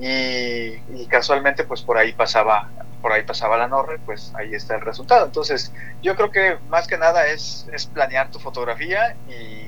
Y, 0.00 0.80
y, 0.94 1.06
casualmente 1.10 1.64
pues 1.64 1.82
por 1.82 1.98
ahí 1.98 2.14
pasaba 2.14 2.70
por 3.02 3.12
ahí 3.12 3.24
pasaba 3.24 3.58
la 3.58 3.68
Norre, 3.68 3.98
pues 4.06 4.32
ahí 4.34 4.54
está 4.54 4.76
el 4.76 4.80
resultado. 4.80 5.26
Entonces, 5.26 5.72
yo 6.02 6.16
creo 6.16 6.30
que 6.30 6.56
más 6.68 6.86
que 6.86 6.96
nada 6.96 7.26
es, 7.26 7.68
es 7.72 7.86
planear 7.86 8.30
tu 8.30 8.38
fotografía 8.38 9.16
y 9.28 9.67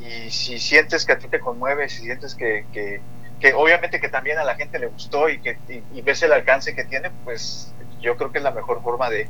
y 0.00 0.30
si 0.30 0.58
sientes 0.58 1.04
que 1.04 1.12
a 1.12 1.18
ti 1.18 1.28
te 1.28 1.40
conmueve, 1.40 1.88
si 1.88 2.02
sientes 2.02 2.34
que, 2.34 2.64
que, 2.72 3.52
obviamente 3.54 4.00
que 4.00 4.08
también 4.08 4.38
a 4.38 4.44
la 4.44 4.54
gente 4.54 4.78
le 4.78 4.86
gustó 4.86 5.28
y 5.28 5.40
que 5.40 5.58
y, 5.92 6.02
ves 6.02 6.22
el 6.22 6.32
alcance 6.32 6.74
que 6.74 6.84
tiene, 6.84 7.10
pues 7.24 7.72
yo 8.00 8.16
creo 8.16 8.32
que 8.32 8.38
es 8.38 8.44
la 8.44 8.50
mejor 8.50 8.82
forma 8.82 9.10
de, 9.10 9.28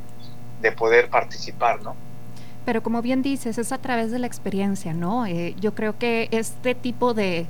de 0.61 0.71
poder 0.71 1.09
participar, 1.09 1.81
¿no? 1.81 1.95
Pero 2.65 2.83
como 2.83 3.01
bien 3.01 3.21
dices, 3.21 3.57
es 3.57 3.71
a 3.71 3.79
través 3.79 4.11
de 4.11 4.19
la 4.19 4.27
experiencia, 4.27 4.93
¿no? 4.93 5.25
Eh, 5.25 5.55
yo 5.59 5.73
creo 5.73 5.97
que 5.97 6.29
este 6.31 6.75
tipo 6.75 7.13
de, 7.13 7.47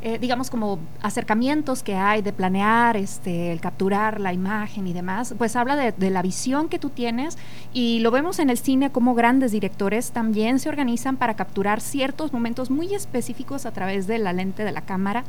eh, 0.00 0.18
digamos, 0.20 0.48
como 0.48 0.78
acercamientos 1.02 1.82
que 1.82 1.96
hay 1.96 2.22
de 2.22 2.32
planear, 2.32 2.96
este, 2.96 3.50
el 3.50 3.60
capturar 3.60 4.20
la 4.20 4.32
imagen 4.32 4.86
y 4.86 4.92
demás, 4.92 5.34
pues 5.36 5.56
habla 5.56 5.74
de, 5.74 6.10
la 6.10 6.22
visión 6.22 6.68
que 6.68 6.78
tú 6.78 6.90
tienes 6.90 7.36
y 7.72 7.98
lo 7.98 8.10
vemos 8.10 8.38
en 8.38 8.48
el 8.48 8.58
cine 8.58 8.90
como 8.90 9.14
grandes 9.14 9.50
directores 9.50 10.12
también 10.12 10.60
se 10.60 10.68
organizan 10.68 11.16
para 11.16 11.34
capturar 11.34 11.80
ciertos 11.80 12.32
momentos 12.32 12.70
muy 12.70 12.94
específicos 12.94 13.66
a 13.66 13.72
través 13.72 14.06
de 14.06 14.18
la 14.18 14.32
lente 14.32 14.64
de 14.64 14.72
la 14.72 14.82
cámara 14.82 15.24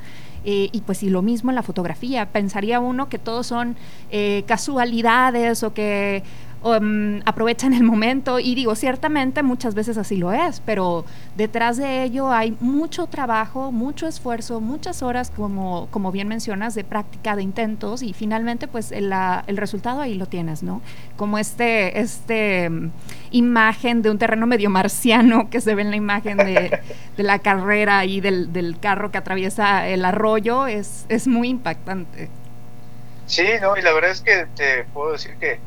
eh, 0.46 0.70
y 0.72 0.82
pues 0.82 1.02
y 1.04 1.10
lo 1.10 1.22
mismo 1.22 1.50
en 1.50 1.56
la 1.56 1.64
fotografía. 1.64 2.28
Pensaría 2.28 2.80
uno 2.80 3.10
que 3.10 3.18
todos 3.18 3.48
son 3.48 3.76
eh, 4.12 4.44
casualidades 4.48 5.64
o 5.64 5.74
que 5.74 6.24
um, 6.64 7.22
aprovechan 7.26 7.74
el 7.74 7.84
momento 7.84 8.40
y 8.40 8.56
digo, 8.56 8.76
ciertamente 8.76 9.44
muchas 9.44 9.76
veces 9.76 9.98
así 9.98 10.18
lo 10.18 10.32
es, 10.32 10.62
pero 10.66 11.06
detrás 11.36 11.78
de 11.78 12.04
ello 12.04 12.32
hay 12.32 12.56
mucho 12.60 13.08
trabajo, 13.08 13.72
mucho 13.72 14.08
esfuerzo, 14.08 14.62
muchas 14.62 15.02
horas, 15.02 15.32
como, 15.32 15.88
como 15.92 16.12
bien 16.12 16.28
mencionas, 16.28 16.76
de 16.76 16.84
práctica, 16.84 17.36
de 17.36 17.44
intentos 17.44 18.02
y 18.04 18.14
finalmente 18.14 18.68
pues 18.68 18.92
el, 18.92 19.14
el 19.48 19.58
resultado 19.58 20.02
ahí 20.02 20.16
lo 20.16 20.26
tienes, 20.26 20.64
¿no? 20.64 20.82
Como 21.16 21.38
este, 21.38 22.00
este 22.00 22.70
um, 22.70 22.92
imagen 23.32 24.02
de 24.02 24.10
un 24.12 24.18
terreno 24.18 24.48
medio 24.48 24.70
marciano 24.70 25.50
que 25.50 25.62
se 25.62 25.76
ve 25.76 25.82
en 25.82 25.92
la 25.92 25.96
imagen 25.96 26.38
de, 26.38 26.80
de 27.18 27.24
la 27.24 27.40
carrera 27.40 28.06
y 28.06 28.22
del, 28.22 28.52
del, 28.54 28.80
carro 28.80 29.12
que 29.12 29.18
atraviesa 29.18 29.88
el 29.88 30.06
arroyo 30.06 30.68
es, 30.68 31.06
es 31.10 31.28
muy 31.28 31.50
impactante. 31.50 32.30
Sí, 33.26 33.46
no, 33.62 33.78
y 33.78 33.82
la 33.82 33.94
verdad 33.94 34.12
es 34.12 34.22
que 34.22 34.48
te 34.56 34.86
puedo 34.86 35.12
decir 35.12 35.36
que 35.40 35.60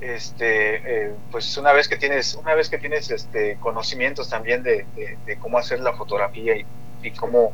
este, 0.00 1.06
eh, 1.06 1.14
pues 1.30 1.56
una 1.56 1.72
vez 1.72 1.88
que 1.88 1.96
tienes, 1.96 2.34
una 2.34 2.54
vez 2.54 2.68
que 2.68 2.78
tienes 2.78 3.10
este, 3.10 3.56
conocimientos 3.56 4.28
también 4.28 4.62
de, 4.62 4.86
cómo 5.40 5.58
hacer 5.58 5.80
la 5.80 5.92
fotografía 5.92 6.54
y, 6.56 7.10
cómo, 7.12 7.52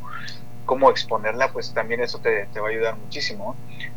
cómo 0.67 0.91
exponerla, 0.91 1.53
pues 1.53 1.73
también 1.73 2.03
eso 2.03 2.19
te, 2.19 2.47
va 2.61 2.69
a 2.69 2.71
ayudar 2.71 2.97
muchísimo. 2.97 3.57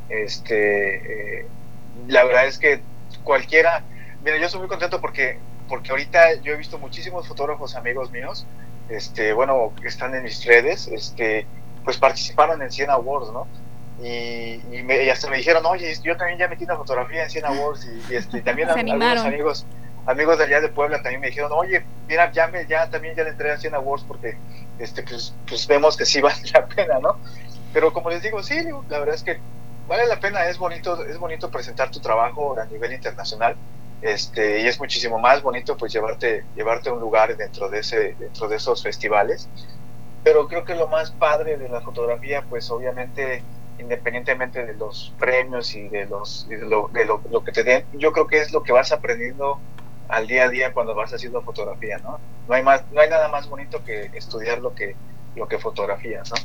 Este, 0.10 1.40
eh, 1.40 1.46
la 2.08 2.24
verdad 2.24 2.48
es 2.48 2.58
que 2.58 2.82
cualquiera, 3.24 3.84
mira, 4.24 4.38
yo 4.38 4.46
estoy 4.46 4.62
muy 4.62 4.70
contento 4.70 5.02
porque, 5.02 5.38
porque 5.68 5.92
ahorita 5.92 6.36
yo 6.42 6.54
he 6.54 6.58
visto 6.58 6.78
muchísimos 6.78 7.28
fotógrafos 7.28 7.76
amigos 7.76 8.12
míos, 8.12 8.46
este, 8.90 9.34
bueno, 9.34 9.74
que 9.82 9.90
están 9.90 10.16
en 10.16 10.24
mis 10.24 10.46
redes, 10.46 10.88
este, 10.88 11.46
pues 11.84 11.98
participaron 11.98 12.62
en 12.62 12.72
100 12.72 12.90
Awards, 12.92 13.32
¿no? 13.32 13.48
Y, 14.02 14.62
y, 14.72 15.10
hasta 15.10 15.30
me 15.30 15.38
dijeron, 15.38 15.66
oye, 15.66 15.94
yo 16.04 16.16
también 16.18 16.40
ya 16.40 16.48
metí 16.48 16.64
una 16.64 16.76
fotografía 16.76 17.24
en 17.24 17.30
100 17.30 17.46
Awards 17.46 17.88
y, 18.10 18.16
este, 18.16 18.42
también 18.42 18.70
algunos 18.70 19.26
amigos 19.26 19.66
amigos 20.06 20.38
de 20.38 20.46
allá 20.46 20.62
de 20.62 20.70
Puebla 20.70 21.02
también 21.02 21.20
me 21.20 21.28
dijeron, 21.28 21.52
oye, 21.54 21.84
mira, 22.08 22.32
ya, 22.32 22.48
me, 22.48 22.66
ya 22.66 22.90
también 22.90 23.14
ya 23.16 23.24
le 23.24 23.32
entré 23.32 23.52
a 23.52 23.58
100 23.58 23.76
Awards 23.76 24.06
porque 24.08 24.38
este, 24.80 25.04
pues, 25.04 25.34
pues 25.48 25.68
vemos 25.68 25.98
que 25.98 26.06
sí 26.06 26.22
vale 26.22 26.42
la 26.54 26.66
pena, 26.66 27.00
¿no? 27.00 27.18
Pero 27.74 27.92
como 27.92 28.10
les 28.10 28.22
digo, 28.22 28.42
sí, 28.42 28.56
la 28.90 29.00
verdad 29.00 29.16
es 29.16 29.24
que 29.24 29.38
vale 29.88 30.08
la 30.08 30.20
pena, 30.20 30.46
es 30.48 30.58
bonito, 30.58 31.04
es 31.06 31.18
bonito 31.18 31.52
presentar 31.52 31.92
tu 31.92 32.00
trabajo 32.00 32.58
a 32.58 32.66
nivel 32.66 32.94
internacional 32.94 33.56
este, 34.02 34.62
y 34.62 34.68
es 34.68 34.80
muchísimo 34.80 35.18
más 35.20 35.42
bonito 35.42 35.76
pues 35.76 35.92
llevarte, 35.92 36.46
llevarte 36.56 36.90
a 36.90 36.94
un 36.94 37.00
lugar 37.00 37.36
dentro 37.36 37.70
de, 37.70 37.80
ese, 37.80 38.16
dentro 38.20 38.48
de 38.48 38.58
esos 38.58 38.84
festivales. 38.84 39.50
Pero 40.24 40.48
creo 40.48 40.66
que 40.66 40.76
lo 40.76 40.88
más 40.88 41.12
padre 41.12 41.58
de 41.58 41.70
la 41.70 41.82
fotografía, 41.82 42.44
pues 42.50 42.70
obviamente 42.70 43.44
independientemente 43.80 44.66
de 44.66 44.74
los 44.74 45.14
premios 45.20 45.76
y 45.76 45.88
de, 45.90 46.06
los, 46.06 46.48
de, 46.50 46.58
lo, 46.58 46.90
de 46.90 47.06
lo, 47.06 47.44
que 47.44 47.52
te 47.52 47.64
den, 47.64 47.86
yo 47.94 48.12
creo 48.12 48.28
que 48.28 48.40
es 48.40 48.52
lo 48.52 48.64
que 48.64 48.72
vas 48.72 48.92
aprendiendo 48.92 49.60
al 50.08 50.28
día 50.28 50.46
a 50.46 50.50
día 50.50 50.74
cuando 50.74 50.96
vas 50.96 51.14
haciendo 51.14 51.42
fotografía, 51.42 51.98
¿no? 52.00 52.20
No 52.48 52.54
hay, 52.54 52.64
más, 52.64 52.84
no 52.92 53.02
hay 53.02 53.10
nada 53.10 53.28
más 53.28 53.50
bonito 53.50 53.84
que 53.84 54.10
estudiar 54.14 54.60
lo 54.60 54.74
que, 54.74 54.96
lo 55.36 55.48
que 55.48 55.60
fotografías, 55.60 56.32
¿no? 56.32 56.38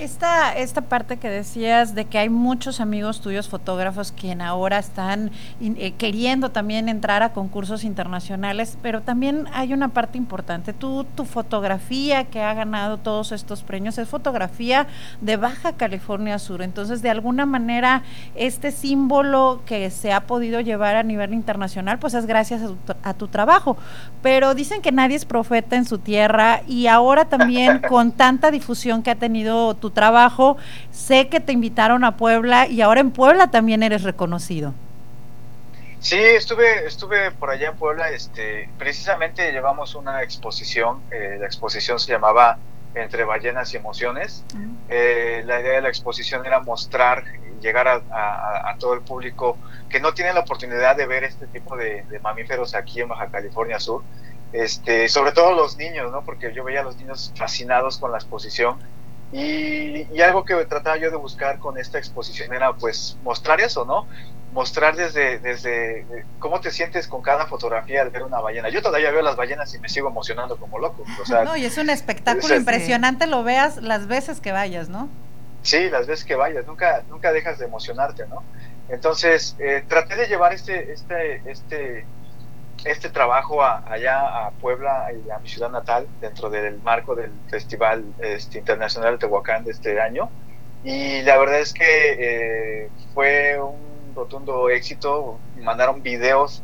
Esta, 0.00 0.56
esta 0.56 0.80
parte 0.80 1.18
que 1.18 1.28
decías 1.28 1.94
de 1.94 2.06
que 2.06 2.16
hay 2.16 2.30
muchos 2.30 2.80
amigos 2.80 3.20
tuyos 3.20 3.50
fotógrafos 3.50 4.12
quien 4.12 4.40
ahora 4.40 4.78
están 4.78 5.30
eh, 5.60 5.92
queriendo 5.92 6.50
también 6.50 6.88
entrar 6.88 7.22
a 7.22 7.34
concursos 7.34 7.84
internacionales, 7.84 8.78
pero 8.80 9.02
también 9.02 9.46
hay 9.52 9.74
una 9.74 9.88
parte 9.88 10.16
importante. 10.16 10.72
Tú, 10.72 11.04
tu 11.14 11.26
fotografía 11.26 12.24
que 12.24 12.40
ha 12.40 12.54
ganado 12.54 12.96
todos 12.96 13.30
estos 13.32 13.62
premios 13.62 13.98
es 13.98 14.08
fotografía 14.08 14.86
de 15.20 15.36
Baja 15.36 15.74
California 15.74 16.38
Sur. 16.38 16.62
Entonces, 16.62 17.02
de 17.02 17.10
alguna 17.10 17.44
manera, 17.44 18.02
este 18.34 18.70
símbolo 18.70 19.60
que 19.66 19.90
se 19.90 20.14
ha 20.14 20.22
podido 20.22 20.60
llevar 20.60 20.96
a 20.96 21.02
nivel 21.02 21.34
internacional, 21.34 21.98
pues 21.98 22.14
es 22.14 22.24
gracias 22.24 22.62
a 22.62 22.68
tu, 22.68 22.76
a 23.02 23.12
tu 23.12 23.28
trabajo. 23.28 23.76
Pero 24.22 24.54
dicen 24.54 24.80
que 24.80 24.92
nadie 24.92 25.16
es 25.16 25.26
profeta 25.26 25.76
en 25.76 25.84
su 25.84 25.98
tierra 25.98 26.62
y 26.66 26.86
ahora 26.86 27.26
también 27.26 27.80
con 27.88 28.12
tanta 28.12 28.50
difusión 28.50 29.02
que 29.02 29.10
ha 29.10 29.16
tenido 29.16 29.74
tu 29.74 29.89
trabajo. 29.90 30.56
Sé 30.90 31.28
que 31.28 31.40
te 31.40 31.52
invitaron 31.52 32.04
a 32.04 32.16
Puebla 32.16 32.66
y 32.66 32.80
ahora 32.80 33.00
en 33.00 33.10
Puebla 33.10 33.50
también 33.50 33.82
eres 33.82 34.02
reconocido. 34.02 34.74
Sí, 36.00 36.16
estuve, 36.18 36.86
estuve 36.86 37.30
por 37.30 37.50
allá 37.50 37.68
en 37.68 37.76
Puebla. 37.76 38.10
Este, 38.10 38.68
precisamente 38.78 39.52
llevamos 39.52 39.94
una 39.94 40.22
exposición. 40.22 41.02
Eh, 41.10 41.36
la 41.38 41.46
exposición 41.46 42.00
se 42.00 42.12
llamaba 42.12 42.58
Entre 42.94 43.24
ballenas 43.24 43.72
y 43.74 43.76
emociones. 43.76 44.44
Eh, 44.88 45.42
la 45.44 45.60
idea 45.60 45.74
de 45.74 45.82
la 45.82 45.88
exposición 45.88 46.44
era 46.46 46.60
mostrar, 46.60 47.24
llegar 47.60 47.86
a, 47.86 48.74
todo 48.78 48.94
el 48.94 49.02
público 49.02 49.58
que 49.90 50.00
no 50.00 50.14
tiene 50.14 50.32
la 50.32 50.40
oportunidad 50.40 50.96
de 50.96 51.06
ver 51.06 51.22
este 51.22 51.46
tipo 51.46 51.76
de, 51.76 52.02
de 52.04 52.18
mamíferos 52.18 52.74
aquí 52.74 53.02
en 53.02 53.08
Baja 53.08 53.28
California 53.28 53.78
Sur. 53.78 54.02
Este, 54.52 55.08
sobre 55.08 55.32
todo 55.32 55.54
los 55.54 55.76
niños, 55.76 56.10
¿no? 56.10 56.22
Porque 56.24 56.52
yo 56.52 56.64
veía 56.64 56.80
a 56.80 56.84
los 56.84 56.96
niños 56.96 57.32
fascinados 57.36 57.98
con 57.98 58.10
la 58.10 58.18
exposición 58.18 58.78
y, 59.32 60.20
algo 60.20 60.44
que 60.44 60.54
trataba 60.64 60.96
yo 60.96 61.10
de 61.10 61.16
buscar 61.16 61.58
con 61.58 61.78
esta 61.78 61.98
exposición 61.98 62.52
era 62.52 62.72
pues 62.72 63.16
mostrar 63.22 63.60
eso, 63.60 63.84
¿no? 63.84 64.06
Mostrar 64.52 64.96
desde, 64.96 65.38
desde 65.38 66.04
cómo 66.40 66.60
te 66.60 66.72
sientes 66.72 67.06
con 67.06 67.22
cada 67.22 67.46
fotografía 67.46 68.02
al 68.02 68.10
ver 68.10 68.24
una 68.24 68.40
ballena. 68.40 68.68
Yo 68.68 68.82
todavía 68.82 69.12
veo 69.12 69.22
las 69.22 69.36
ballenas 69.36 69.72
y 69.74 69.78
me 69.78 69.88
sigo 69.88 70.08
emocionando 70.08 70.56
como 70.56 70.78
loco. 70.80 71.04
O 71.22 71.24
sea, 71.24 71.44
no, 71.44 71.56
y 71.56 71.64
es 71.64 71.78
un 71.78 71.90
espectáculo 71.90 72.56
impresionante, 72.56 73.28
lo 73.28 73.44
veas 73.44 73.76
las 73.76 74.08
veces 74.08 74.40
que 74.40 74.50
vayas, 74.50 74.88
¿no? 74.88 75.08
Sí, 75.62 75.88
las 75.90 76.06
veces 76.06 76.24
que 76.24 76.34
vayas, 76.34 76.66
nunca, 76.66 77.04
nunca 77.08 77.32
dejas 77.32 77.58
de 77.58 77.66
emocionarte, 77.66 78.26
¿no? 78.26 78.42
Entonces, 78.88 79.54
eh, 79.60 79.84
traté 79.86 80.16
de 80.16 80.26
llevar 80.26 80.52
este, 80.52 80.92
este, 80.92 81.42
este, 81.46 82.04
este 82.84 83.10
trabajo 83.10 83.62
allá 83.62 84.46
a 84.46 84.50
Puebla 84.52 85.08
y 85.12 85.30
a 85.30 85.38
mi 85.38 85.48
ciudad 85.48 85.70
natal 85.70 86.06
dentro 86.20 86.50
del 86.50 86.80
marco 86.82 87.14
del 87.14 87.30
Festival 87.48 88.04
este, 88.20 88.58
Internacional 88.58 89.12
de 89.12 89.18
Tehuacán 89.18 89.64
de 89.64 89.72
este 89.72 90.00
año. 90.00 90.30
Y 90.82 91.22
la 91.22 91.36
verdad 91.36 91.60
es 91.60 91.74
que 91.74 91.84
eh, 91.84 92.90
fue 93.12 93.60
un 93.60 94.14
rotundo 94.14 94.70
éxito. 94.70 95.38
Mandaron 95.58 96.02
videos, 96.02 96.62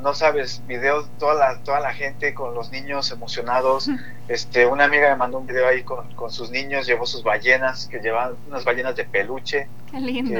no 0.00 0.14
sabes, 0.14 0.62
videos, 0.66 1.08
toda 1.18 1.34
la, 1.34 1.58
toda 1.62 1.80
la 1.80 1.92
gente 1.92 2.34
con 2.34 2.54
los 2.54 2.70
niños 2.70 3.10
emocionados. 3.10 3.88
Este, 4.28 4.66
una 4.66 4.84
amiga 4.84 5.10
me 5.10 5.16
mandó 5.16 5.38
un 5.38 5.46
video 5.46 5.66
ahí 5.66 5.82
con, 5.82 6.14
con 6.14 6.30
sus 6.30 6.50
niños, 6.50 6.86
llevó 6.86 7.04
sus 7.06 7.24
ballenas, 7.24 7.88
que 7.88 7.98
llevan 7.98 8.36
unas 8.48 8.64
ballenas 8.64 8.94
de 8.94 9.04
peluche. 9.04 9.68
Lindo 9.92 10.38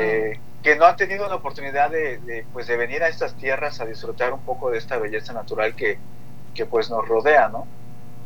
que 0.63 0.77
no 0.77 0.87
han 0.87 0.97
tenido 0.97 1.29
la 1.29 1.35
oportunidad 1.35 1.91
de, 1.91 2.47
pues 2.53 2.67
de 2.67 2.77
venir 2.77 3.03
a 3.03 3.09
estas 3.09 3.35
tierras 3.35 3.81
a 3.81 3.85
disfrutar 3.85 4.33
un 4.33 4.41
poco 4.41 4.71
de 4.71 4.79
esta 4.79 4.97
belleza 4.97 5.33
natural 5.33 5.75
que, 5.75 5.99
que 6.55 6.67
pues 6.67 6.89
nos 6.89 7.07
rodea, 7.07 7.49
¿no? 7.49 7.67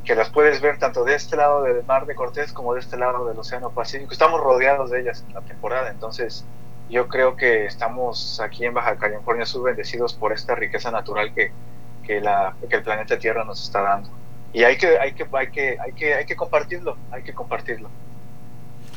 Que 0.04 0.14
las 0.14 0.28
puedes 0.28 0.60
ver 0.60 0.78
tanto 0.78 1.04
de 1.04 1.14
este 1.14 1.36
lado 1.36 1.62
del 1.62 1.82
mar 1.84 2.06
de 2.06 2.14
Cortés 2.14 2.52
como 2.52 2.74
de 2.74 2.80
este 2.80 2.96
lado 2.96 3.26
del 3.26 3.38
Océano 3.38 3.70
Pacífico. 3.70 4.12
Estamos 4.12 4.40
rodeados 4.40 4.90
de 4.90 5.00
ellas 5.00 5.24
en 5.26 5.34
la 5.34 5.40
temporada, 5.40 5.90
entonces 5.90 6.44
yo 6.90 7.08
creo 7.08 7.36
que 7.36 7.64
estamos 7.64 8.38
aquí 8.40 8.64
en 8.64 8.74
Baja 8.74 8.96
California 8.96 9.46
Sur 9.46 9.64
bendecidos 9.64 10.14
por 10.14 10.32
esta 10.32 10.54
riqueza 10.54 10.90
natural 10.90 11.34
que, 11.34 11.50
que, 12.04 12.20
la, 12.20 12.54
que 12.68 12.76
el 12.76 12.82
planeta 12.82 13.18
Tierra 13.18 13.44
nos 13.44 13.62
está 13.64 13.80
dando. 13.80 14.10
Y 14.52 14.62
hay 14.62 14.76
que, 14.76 14.98
hay 14.98 15.14
que, 15.14 15.26
hay 15.32 15.50
que, 15.50 15.78
hay 15.80 15.92
que, 15.92 16.14
hay 16.14 16.26
que 16.26 16.36
compartirlo, 16.36 16.96
hay 17.10 17.22
que 17.22 17.34
compartirlo. 17.34 17.88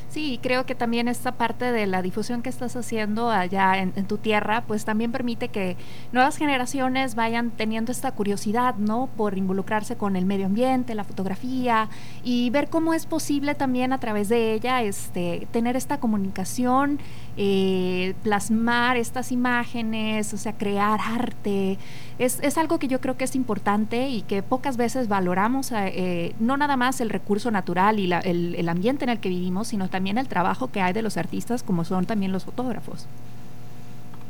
Sí, 0.10 0.40
creo 0.42 0.66
que 0.66 0.74
también 0.74 1.08
esta 1.08 1.34
parte 1.34 1.72
de 1.72 1.86
la 1.86 2.02
difusión 2.02 2.42
que 2.42 2.50
estás 2.50 2.76
haciendo 2.76 3.30
allá 3.30 3.78
en, 3.78 3.92
tu 4.08 4.18
tierra, 4.18 4.64
pues 4.66 4.84
también 4.84 5.12
permite 5.12 5.50
que 5.50 5.78
nuevas 6.12 6.36
generaciones 6.36 7.14
vayan 7.14 7.52
teniendo 7.52 7.92
esta 7.92 8.12
curiosidad, 8.12 8.74
¿no? 8.76 9.08
Por 9.16 9.38
involucrarse 9.38 9.98
con 9.98 10.16
el 10.16 10.26
medio 10.26 10.48
ambiente, 10.48 10.96
la 10.96 11.04
fotografía 11.04 11.90
y 12.24 12.50
ver 12.50 12.70
cómo 12.70 12.96
es 12.96 13.06
posible 13.06 13.54
también 13.54 13.94
a 13.94 14.00
través 14.00 14.30
de 14.30 14.54
ella, 14.54 14.82
este, 14.82 15.48
tener 15.52 15.76
esta 15.76 16.00
comunicación, 16.00 17.00
eh, 17.38 18.16
plasmar 18.24 18.98
estas 18.98 19.32
imágenes, 19.32 20.34
o 20.34 20.38
sea, 20.38 20.54
crear 20.58 21.00
arte 21.02 21.78
es, 22.20 22.40
es, 22.42 22.58
algo 22.58 22.80
que 22.80 22.90
yo 22.90 23.00
creo 23.00 23.16
que 23.16 23.24
es 23.24 23.34
importante 23.34 24.10
y 24.10 24.24
que 24.24 24.44
pocas 24.44 24.76
veces 24.76 25.08
valoramos, 25.08 25.72
eh, 25.72 26.36
no 26.40 26.58
nada 26.58 26.76
más 26.76 27.00
el 27.00 27.10
recurso 27.10 27.50
natural 27.50 27.98
y 27.98 28.12
el, 28.12 28.56
el, 28.56 28.70
ambiente 28.70 29.06
en 29.06 29.10
el 29.10 29.22
que 29.22 29.30
vivimos, 29.30 29.70
sino 29.70 29.88
también 29.88 29.99
el 30.08 30.28
trabajo 30.28 30.72
que 30.72 30.82
hay 30.82 30.94
de 30.94 31.02
los 31.02 31.18
artistas 31.18 31.64
como 31.64 31.84
son 31.84 32.06
también 32.06 32.32
los 32.32 32.46
fotógrafos. 32.46 33.08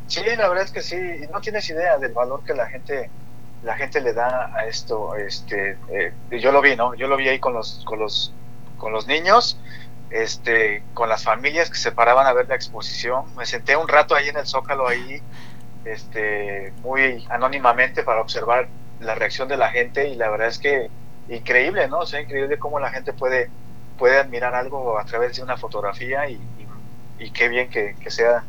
Sí, 0.08 0.22
la 0.38 0.48
verdad 0.50 0.66
es 0.66 0.72
que 0.72 0.82
sí, 0.82 0.98
no 1.32 1.40
tienes 1.40 1.70
idea 1.70 1.98
del 1.98 2.14
valor 2.14 2.44
que 2.44 2.54
la 2.54 2.68
gente 2.68 3.10
la 3.62 3.76
gente 3.76 4.00
le 4.00 4.14
da 4.14 4.56
a 4.56 4.66
esto, 4.68 5.16
este, 5.16 5.78
eh, 5.92 6.14
yo 6.40 6.54
lo 6.54 6.62
vi, 6.62 6.78
¿no? 6.78 6.94
Yo 6.96 7.08
lo 7.08 7.18
vi 7.18 7.28
ahí 7.28 7.40
con 7.40 7.54
los, 7.54 7.84
con 7.86 8.00
los, 8.00 8.32
con 8.78 8.94
los 8.94 9.06
niños 9.06 9.60
este, 10.12 10.84
con 10.94 11.10
las 11.10 11.24
familias 11.24 11.70
que 11.70 11.78
se 11.78 11.92
paraban 11.92 12.28
a 12.28 12.34
ver 12.34 12.48
la 12.48 12.56
exposición. 12.56 13.26
Me 13.36 13.46
senté 13.46 13.76
un 13.76 13.88
rato 13.88 14.16
ahí 14.16 14.30
en 14.30 14.38
el 14.38 14.48
Zócalo, 14.48 14.88
ahí, 14.88 15.22
este, 15.86 16.74
muy 16.82 17.26
anónimamente 17.30 18.04
para 18.04 18.22
observar 18.22 18.68
la 19.00 19.16
reacción 19.16 19.48
de 19.48 19.58
la 19.58 19.70
gente 19.70 20.10
y 20.10 20.16
la 20.16 20.30
verdad 20.30 20.48
es 20.48 20.60
que 20.60 20.90
increíble, 21.30 21.88
¿no? 21.88 22.00
O 22.00 22.06
sea, 22.06 22.22
increíble 22.22 22.58
cómo 22.58 22.80
la 22.80 22.90
gente 22.90 23.14
puede, 23.14 23.50
puede 24.00 24.18
admirar 24.18 24.56
algo 24.56 24.98
a 24.98 25.06
través 25.06 25.36
de 25.36 25.44
una 25.44 25.58
fotografía 25.58 26.28
y, 26.30 26.40
qué 27.32 27.50
bien 27.50 27.70
que, 27.70 27.96
que 28.02 28.10
sea 28.10 28.44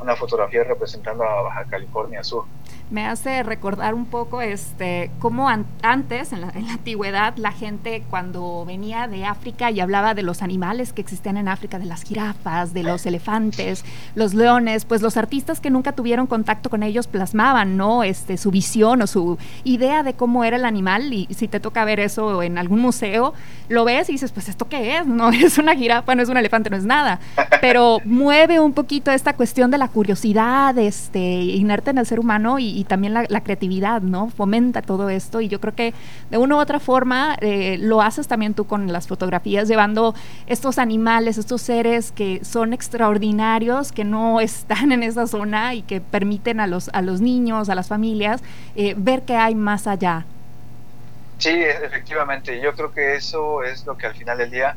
una 0.00 0.16
fotografía 0.16 0.64
representando 0.64 1.24
a 1.24 1.42
Baja 1.42 1.64
California 1.64 2.22
Sur 2.22 2.44
me 2.90 3.06
hace 3.06 3.42
recordar 3.42 3.94
un 3.94 4.06
poco 4.06 4.40
este 4.40 5.10
cómo 5.18 5.48
antes, 5.48 6.32
en 6.32 6.40
la, 6.40 6.48
antigüedad, 6.48 7.36
la 7.36 7.52
gente 7.52 8.04
cuando 8.08 8.64
venía 8.64 9.08
de 9.08 9.24
África 9.24 9.70
y 9.70 9.80
hablaba 9.80 10.14
de 10.14 10.22
los 10.22 10.42
animales 10.42 10.92
que 10.92 11.00
existían 11.00 11.36
en 11.36 11.48
África, 11.48 11.78
de 11.78 11.84
las 11.84 12.02
jirafas, 12.02 12.72
de 12.72 12.82
los 12.82 13.04
elefantes, 13.06 13.84
los 14.14 14.34
leones, 14.34 14.84
pues 14.84 15.02
los 15.02 15.16
artistas 15.16 15.60
que 15.60 15.70
nunca 15.70 15.92
tuvieron 15.92 16.26
contacto 16.26 16.70
con 16.70 16.82
ellos 16.82 17.06
plasmaban, 17.06 17.76
¿no? 17.76 18.04
Este, 18.04 18.36
su 18.36 18.50
visión 18.50 19.02
o 19.02 19.06
su 19.06 19.38
idea 19.64 20.02
de 20.02 20.14
cómo 20.14 20.44
era 20.44 20.56
el 20.56 20.64
animal 20.64 21.12
y 21.12 21.26
si 21.34 21.48
te 21.48 21.60
toca 21.60 21.84
ver 21.84 22.00
eso 22.00 22.42
en 22.42 22.58
algún 22.58 22.80
museo, 22.80 23.34
lo 23.68 23.84
ves 23.84 24.08
y 24.08 24.12
dices, 24.12 24.32
pues 24.32 24.48
esto 24.48 24.68
qué 24.68 24.98
es, 24.98 25.06
no 25.06 25.30
es 25.32 25.58
una 25.58 25.74
jirafa, 25.74 26.14
no 26.14 26.22
es 26.22 26.28
un 26.28 26.36
elefante, 26.36 26.70
no 26.70 26.76
es 26.76 26.84
nada, 26.84 27.20
pero 27.60 27.98
mueve 28.04 28.60
un 28.60 28.72
poquito 28.72 29.10
esta 29.10 29.34
cuestión 29.34 29.70
de 29.70 29.78
la 29.78 29.88
curiosidad, 29.88 30.76
este, 30.78 31.20
inerte 31.20 31.90
en 31.90 31.98
el 31.98 32.06
ser 32.06 32.20
humano 32.20 32.58
y 32.58 32.75
y 32.76 32.84
también 32.84 33.14
la, 33.14 33.40
creatividad, 33.40 34.02
¿no? 34.02 34.28
Fomenta 34.28 34.82
todo 34.82 35.08
esto 35.08 35.40
y 35.40 35.48
yo 35.48 35.60
creo 35.62 35.74
que 35.74 35.94
de 36.30 36.36
una 36.36 36.56
u 36.56 36.58
otra 36.58 36.78
forma 36.78 37.34
eh, 37.40 37.78
lo 37.80 38.02
haces 38.02 38.28
también 38.28 38.52
tú 38.52 38.66
con 38.66 38.92
las 38.92 39.08
fotografías, 39.08 39.66
llevando 39.66 40.14
estos 40.46 40.78
animales, 40.78 41.38
estos 41.38 41.62
seres 41.62 42.12
que 42.12 42.44
son 42.44 42.74
extraordinarios, 42.74 43.92
que 43.92 44.04
no 44.04 44.40
están 44.42 44.92
en 44.92 45.02
esa 45.02 45.26
zona 45.26 45.74
y 45.74 45.82
que 45.82 46.02
permiten 46.02 46.60
a 46.60 46.66
los, 46.66 46.90
a 46.92 47.00
los 47.00 47.22
niños, 47.22 47.70
a 47.70 47.74
las 47.74 47.88
familias, 47.88 48.42
eh, 48.74 48.94
ver 48.96 49.22
que 49.22 49.36
hay 49.36 49.54
más 49.54 49.86
allá. 49.86 50.26
Sí, 51.38 51.50
efectivamente, 51.50 52.60
yo 52.60 52.74
creo 52.74 52.92
que 52.92 53.14
eso 53.14 53.62
es 53.62 53.86
lo 53.86 53.96
que 53.96 54.06
al 54.06 54.14
final 54.14 54.36
del 54.36 54.50
día, 54.50 54.76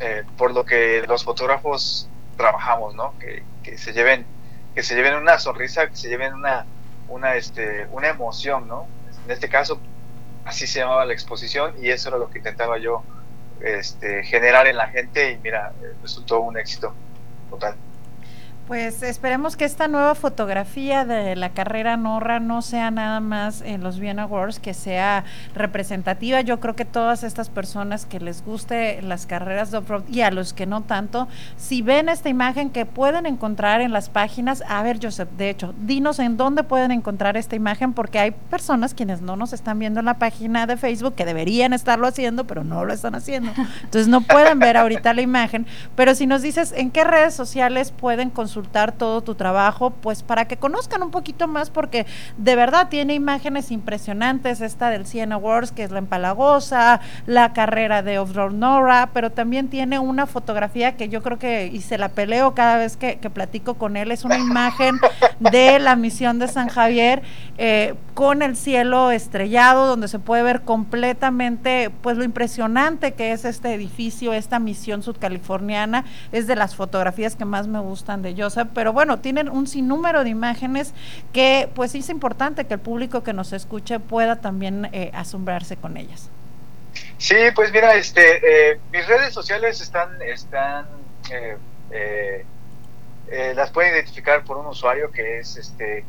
eh, 0.00 0.24
por 0.36 0.52
lo 0.52 0.66
que 0.66 1.04
los 1.08 1.24
fotógrafos 1.24 2.06
trabajamos, 2.36 2.94
¿no? 2.94 3.14
Que, 3.18 3.42
que 3.62 3.78
se 3.78 3.94
lleven 3.94 4.26
que 4.78 4.84
se 4.84 4.94
lleven 4.94 5.16
una 5.16 5.40
sonrisa, 5.40 5.88
que 5.88 5.96
se 5.96 6.08
lleven 6.08 6.34
una, 6.34 6.64
una, 7.08 7.36
este, 7.36 7.86
una 7.92 8.08
emoción, 8.08 8.68
¿no? 8.68 8.86
En 9.24 9.30
este 9.30 9.48
caso, 9.48 9.80
así 10.44 10.66
se 10.66 10.80
llamaba 10.80 11.04
la 11.04 11.12
exposición 11.12 11.74
y 11.80 11.90
eso 11.90 12.08
era 12.08 12.18
lo 12.18 12.30
que 12.30 12.38
intentaba 12.38 12.78
yo 12.78 13.02
este, 13.60 14.22
generar 14.24 14.66
en 14.66 14.76
la 14.76 14.88
gente 14.88 15.32
y 15.32 15.38
mira, 15.38 15.72
resultó 16.02 16.40
un 16.40 16.58
éxito 16.58 16.94
total. 17.50 17.74
Pues 18.68 19.02
esperemos 19.02 19.56
que 19.56 19.64
esta 19.64 19.88
nueva 19.88 20.14
fotografía 20.14 21.06
de 21.06 21.34
la 21.36 21.54
carrera 21.54 21.96
Norra 21.96 22.38
no 22.38 22.60
sea 22.60 22.90
nada 22.90 23.18
más 23.18 23.62
en 23.62 23.82
los 23.82 23.98
Vienna 23.98 24.24
Awards, 24.24 24.60
que 24.60 24.74
sea 24.74 25.24
representativa. 25.54 26.42
Yo 26.42 26.60
creo 26.60 26.76
que 26.76 26.84
todas 26.84 27.24
estas 27.24 27.48
personas 27.48 28.04
que 28.04 28.20
les 28.20 28.44
guste 28.44 29.00
las 29.00 29.24
carreras 29.24 29.70
de 29.70 29.78
off-road 29.78 30.02
y 30.10 30.20
a 30.20 30.30
los 30.30 30.52
que 30.52 30.66
no 30.66 30.82
tanto, 30.82 31.28
si 31.56 31.80
ven 31.80 32.10
esta 32.10 32.28
imagen 32.28 32.68
que 32.68 32.84
pueden 32.84 33.24
encontrar 33.24 33.80
en 33.80 33.90
las 33.90 34.10
páginas, 34.10 34.62
a 34.68 34.82
ver 34.82 34.98
Joseph, 35.02 35.30
de 35.38 35.48
hecho, 35.48 35.74
dinos 35.86 36.18
en 36.18 36.36
dónde 36.36 36.62
pueden 36.62 36.90
encontrar 36.90 37.38
esta 37.38 37.56
imagen, 37.56 37.94
porque 37.94 38.18
hay 38.18 38.32
personas 38.32 38.92
quienes 38.92 39.22
no 39.22 39.34
nos 39.36 39.54
están 39.54 39.78
viendo 39.78 40.00
en 40.00 40.04
la 40.04 40.18
página 40.18 40.66
de 40.66 40.76
Facebook 40.76 41.14
que 41.14 41.24
deberían 41.24 41.72
estarlo 41.72 42.06
haciendo, 42.06 42.46
pero 42.46 42.64
no 42.64 42.84
lo 42.84 42.92
están 42.92 43.14
haciendo. 43.14 43.50
Entonces 43.82 44.08
no 44.08 44.20
pueden 44.20 44.58
ver 44.58 44.76
ahorita 44.76 45.14
la 45.14 45.22
imagen, 45.22 45.66
pero 45.96 46.14
si 46.14 46.26
nos 46.26 46.42
dices 46.42 46.74
en 46.76 46.90
qué 46.90 47.04
redes 47.04 47.32
sociales 47.32 47.92
pueden 47.92 48.28
consultar 48.28 48.57
todo 48.66 49.22
tu 49.22 49.34
trabajo, 49.34 49.90
pues 49.90 50.22
para 50.22 50.46
que 50.46 50.56
conozcan 50.56 51.02
un 51.02 51.10
poquito 51.10 51.46
más, 51.48 51.70
porque 51.70 52.06
de 52.36 52.56
verdad 52.56 52.88
tiene 52.88 53.14
imágenes 53.14 53.70
impresionantes, 53.70 54.60
esta 54.60 54.90
del 54.90 55.06
Siena 55.06 55.36
Awards, 55.36 55.72
que 55.72 55.84
es 55.84 55.90
la 55.90 55.98
empalagosa, 55.98 57.00
la 57.26 57.52
carrera 57.52 58.02
de 58.02 58.18
Off-Road 58.18 58.52
Nora, 58.52 59.10
pero 59.12 59.30
también 59.30 59.68
tiene 59.68 59.98
una 59.98 60.26
fotografía 60.26 60.96
que 60.96 61.08
yo 61.08 61.22
creo 61.22 61.38
que, 61.38 61.66
y 61.66 61.80
se 61.80 61.98
la 61.98 62.08
peleo 62.08 62.54
cada 62.54 62.76
vez 62.76 62.96
que, 62.96 63.18
platico 63.28 63.74
con 63.74 63.96
él, 63.96 64.10
es 64.10 64.24
una 64.24 64.38
imagen 64.38 64.98
de 65.38 65.78
la 65.78 65.96
misión 65.96 66.38
de 66.38 66.48
San 66.48 66.68
Javier 66.68 67.22
eh, 67.58 67.94
con 68.14 68.42
el 68.42 68.56
cielo 68.56 69.10
estrellado, 69.10 69.86
donde 69.86 70.08
se 70.08 70.18
puede 70.18 70.42
ver 70.42 70.62
completamente, 70.62 71.90
pues 72.02 72.16
lo 72.16 72.24
impresionante 72.24 73.12
que 73.12 73.32
es 73.32 73.44
este 73.44 73.74
edificio, 73.74 74.32
esta 74.32 74.58
misión 74.58 75.02
sudcaliforniana, 75.02 76.04
es 76.32 76.46
de 76.46 76.56
las 76.56 76.74
fotografías 76.74 77.36
que 77.36 77.44
más 77.44 77.68
me 77.68 77.78
gustan 77.80 78.22
de 78.22 78.34
yo 78.34 78.47
pero 78.74 78.92
bueno, 78.92 79.18
tienen 79.20 79.48
un 79.48 79.66
sinnúmero 79.66 80.24
de 80.24 80.30
imágenes 80.30 80.92
que 81.32 81.68
pues 81.74 81.94
es 81.94 82.08
importante 82.08 82.66
que 82.66 82.74
el 82.74 82.80
público 82.80 83.22
que 83.22 83.32
nos 83.32 83.52
escuche 83.52 84.00
pueda 84.00 84.36
también 84.36 84.88
eh, 84.92 85.10
asombrarse 85.14 85.76
con 85.76 85.96
ellas. 85.96 86.30
Sí, 87.18 87.36
pues 87.54 87.72
mira, 87.72 87.94
este, 87.94 88.70
eh, 88.72 88.80
mis 88.92 89.06
redes 89.06 89.34
sociales 89.34 89.80
están, 89.80 90.20
están 90.22 90.86
eh, 91.90 92.44
las 93.54 93.70
pueden 93.70 93.94
identificar 93.94 94.44
por 94.44 94.56
un 94.56 94.66
usuario 94.66 95.10
que 95.10 95.38
es 95.38 95.56
este, 95.56 96.04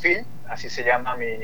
Phil, 0.00 0.24
así 0.48 0.70
se 0.70 0.84
llama 0.84 1.16
mi, 1.16 1.36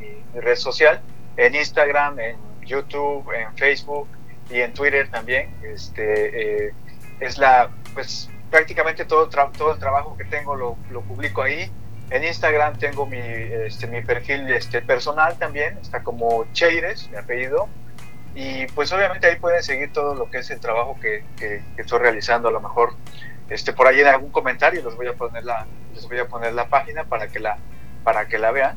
mi, 0.00 0.40
red 0.40 0.56
social, 0.56 1.00
en 1.36 1.54
Instagram, 1.54 2.18
en 2.18 2.36
YouTube, 2.64 3.32
en 3.32 3.56
Facebook 3.56 4.08
y 4.50 4.60
en 4.60 4.74
Twitter 4.74 5.08
también. 5.10 5.48
Este, 5.62 6.72
es 7.20 7.38
la, 7.38 7.70
pues 7.94 8.28
prácticamente 8.50 9.04
todo, 9.04 9.28
todo 9.28 9.72
el 9.72 9.78
trabajo 9.78 10.16
que 10.16 10.24
tengo 10.24 10.54
lo, 10.54 10.76
lo, 10.90 11.02
publico 11.02 11.42
ahí. 11.42 11.70
En 12.10 12.24
Instagram 12.24 12.78
tengo 12.78 13.06
mi, 13.06 13.18
este, 13.18 13.86
mi 13.86 14.00
perfil 14.02 14.48
este, 14.50 14.80
personal 14.80 15.36
también, 15.38 15.76
está 15.78 16.02
como 16.02 16.46
Cheires, 16.52 17.10
mi 17.10 17.16
apellido. 17.16 17.68
Y 18.34 18.66
pues 18.68 18.92
obviamente 18.92 19.26
ahí 19.26 19.36
pueden 19.36 19.62
seguir 19.62 19.92
todo 19.92 20.14
lo 20.14 20.30
que 20.30 20.38
es 20.38 20.50
el 20.50 20.60
trabajo 20.60 20.98
que, 21.00 21.24
que, 21.36 21.62
estoy 21.78 21.98
realizando. 21.98 22.48
A 22.48 22.52
lo 22.52 22.60
mejor 22.60 22.94
este, 23.48 23.72
por 23.72 23.86
ahí 23.86 24.00
en 24.00 24.06
algún 24.08 24.30
comentario 24.30 24.84
les 24.84 24.94
voy 24.94 25.06
a 25.08 25.14
poner 25.14 25.44
la, 25.44 25.66
les 25.94 26.06
voy 26.06 26.18
a 26.18 26.28
poner 26.28 26.52
la 26.52 26.68
página 26.68 27.04
para 27.04 27.28
que 27.28 27.40
la, 27.40 27.58
para 28.04 28.28
que 28.28 28.38
la 28.38 28.52
vean 28.52 28.76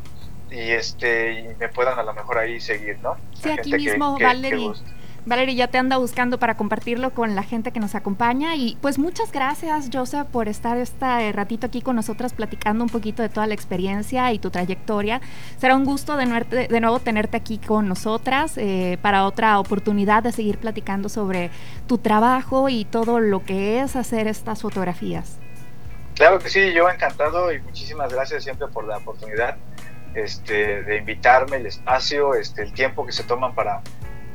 y, 0.52 0.72
este, 0.72 1.34
y 1.34 1.56
me 1.60 1.70
puedan 1.70 2.00
a 2.00 2.04
lo 2.04 2.14
mejor 2.14 2.40
ahí 2.40 2.60
seguir, 2.60 2.98
¿no? 3.02 3.18
Sí, 3.34 3.52
aquí 3.52 3.74
mismo, 3.74 4.18
Valerie. 4.20 4.74
Valeria 5.26 5.54
ya 5.54 5.68
te 5.68 5.78
anda 5.78 5.98
buscando 5.98 6.40
para 6.40 6.58
compartirlo 6.58 7.12
con 7.12 7.36
la 7.36 7.44
gente 7.44 7.72
que 7.72 7.80
nos 7.80 7.96
acompaña. 7.96 8.56
Y 8.56 8.78
pues 8.82 9.00
muchas 9.00 9.32
gracias, 9.32 9.90
Joseph, 9.92 10.28
por 10.28 10.48
estar 10.48 10.78
este 10.78 11.32
ratito 11.32 11.68
aquí 11.68 11.82
con 11.82 11.96
nosotras 11.96 12.34
platicando 12.34 12.84
un 12.84 12.90
poquito 12.90 13.22
de 13.22 13.30
toda 13.30 13.48
la 13.48 13.54
experiencia 13.54 14.32
y 14.34 14.40
tu 14.40 14.50
trayectoria. 14.50 15.22
Será 15.58 15.76
un 15.76 15.86
gusto 15.86 16.18
de, 16.18 16.26
nuevo 16.26 17.00
tenerte 17.00 17.38
aquí 17.38 17.58
con 17.58 17.88
nosotras 17.88 18.58
eh, 18.58 18.98
para 19.02 19.26
otra 19.26 19.60
oportunidad 19.60 20.24
de 20.24 20.32
seguir 20.32 20.58
platicando 20.58 21.10
sobre 21.10 21.52
tu 21.88 21.98
trabajo 21.98 22.70
y 22.70 22.86
todo 22.86 23.20
lo 23.20 23.44
que 23.44 23.82
es 23.82 23.96
hacer 23.96 24.28
estas 24.28 24.62
fotografías. 24.62 25.38
Claro 26.16 26.40
que 26.40 26.50
sí, 26.50 26.74
yo 26.74 26.90
encantado 26.90 27.54
y 27.54 27.62
muchísimas 27.62 28.12
gracias 28.12 28.44
siempre 28.44 28.68
por 28.68 28.86
la 28.86 28.98
oportunidad 28.98 29.56
este, 30.14 30.84
de 30.84 30.98
invitarme, 30.98 31.58
el 31.58 31.66
espacio, 31.66 32.34
este, 32.34 32.64
el 32.64 32.74
tiempo 32.74 33.06
que 33.06 33.12
se 33.12 33.24
toman 33.24 33.54
para 33.56 33.82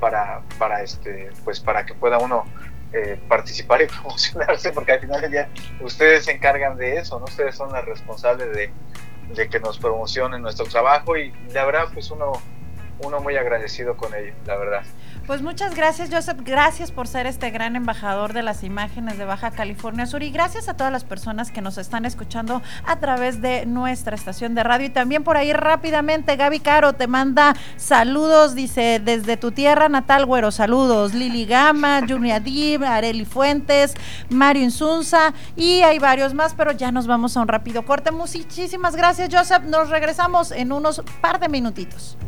para, 0.05 0.43
para, 0.59 0.83
este, 0.83 1.31
pues 1.45 1.61
para 1.61 1.87
que 1.87 1.95
pueda 1.95 2.19
uno 2.19 2.45
eh, 2.93 3.19
participar 3.27 3.81
y 3.81 3.87
promocionarse, 4.03 4.71
porque 4.71 4.93
al 4.93 5.01
final 5.01 5.23
del 5.23 5.31
día 5.31 5.49
ustedes 5.81 6.27
se 6.27 6.33
encargan 6.33 6.77
de 6.77 6.99
eso, 6.99 7.19
¿no? 7.19 7.25
Ustedes 7.25 7.57
son 7.57 7.73
los 7.73 7.83
responsables 7.87 8.55
de, 8.55 8.71
de 9.35 9.49
que 9.49 9.61
nos 9.61 9.79
promocionen 9.79 10.43
nuestro 10.43 10.67
trabajo 10.67 11.17
y 11.17 11.33
la 11.55 11.65
verdad, 11.65 11.89
pues 11.95 12.11
uno, 12.11 12.33
uno 12.99 13.21
muy 13.21 13.39
agradecido 13.39 13.97
con 13.97 14.15
ello, 14.15 14.35
la 14.45 14.57
verdad. 14.57 14.83
Pues 15.27 15.41
muchas 15.41 15.75
gracias, 15.75 16.11
Joseph. 16.13 16.41
Gracias 16.45 16.93
por 16.93 17.09
ser 17.09 17.27
este 17.27 17.51
gran 17.51 17.77
embajador 17.77 18.35
de 18.35 18.43
las 18.43 18.63
imágenes 18.63 19.17
de 19.17 19.25
Baja 19.25 19.53
California 19.53 20.05
Sur 20.05 20.23
y 20.23 20.31
gracias 20.31 20.69
a 20.69 20.75
todas 20.75 20.93
las 20.93 21.05
personas 21.05 21.51
que 21.51 21.63
nos 21.63 21.79
están 21.79 22.05
escuchando 22.05 22.61
a 22.85 22.97
través 22.97 23.41
de 23.41 23.65
nuestra 23.65 24.15
estación 24.17 24.55
de 24.55 24.63
radio. 24.63 24.87
Y 24.87 24.91
también 24.91 25.25
por 25.25 25.39
ahí 25.39 25.55
rápidamente, 25.55 26.37
Gaby 26.37 26.61
Caro 26.61 26.93
te 26.93 27.07
manda 27.07 27.57
saludos, 27.79 28.55
dice 28.55 29.01
desde 29.03 29.39
tu 29.39 29.51
tierra 29.51 29.89
natal, 29.89 30.27
güero, 30.27 30.51
saludos. 30.51 31.15
Lili 31.15 31.47
Gama, 31.47 32.03
Junia 32.07 32.39
Dib, 32.39 32.85
Areli 32.85 33.25
Fuentes, 33.25 33.95
Mario 34.29 34.63
Insunza 34.63 35.33
y 35.57 35.81
hay 35.81 35.99
varios 35.99 36.35
más, 36.35 36.53
pero 36.53 36.73
ya 36.73 36.93
nos 36.93 37.07
vamos 37.07 37.35
a 37.39 37.41
un 37.41 37.49
rápido 37.49 37.87
corte. 37.87 38.11
Muchísimas 38.11 38.95
gracias, 38.95 39.35
Joseph. 39.35 39.63
Nos 39.63 39.89
regresamos 39.89 40.53
en 40.53 40.71
unos 40.71 41.03
par 41.23 41.41
de 41.41 41.49
minutitos. 41.49 42.19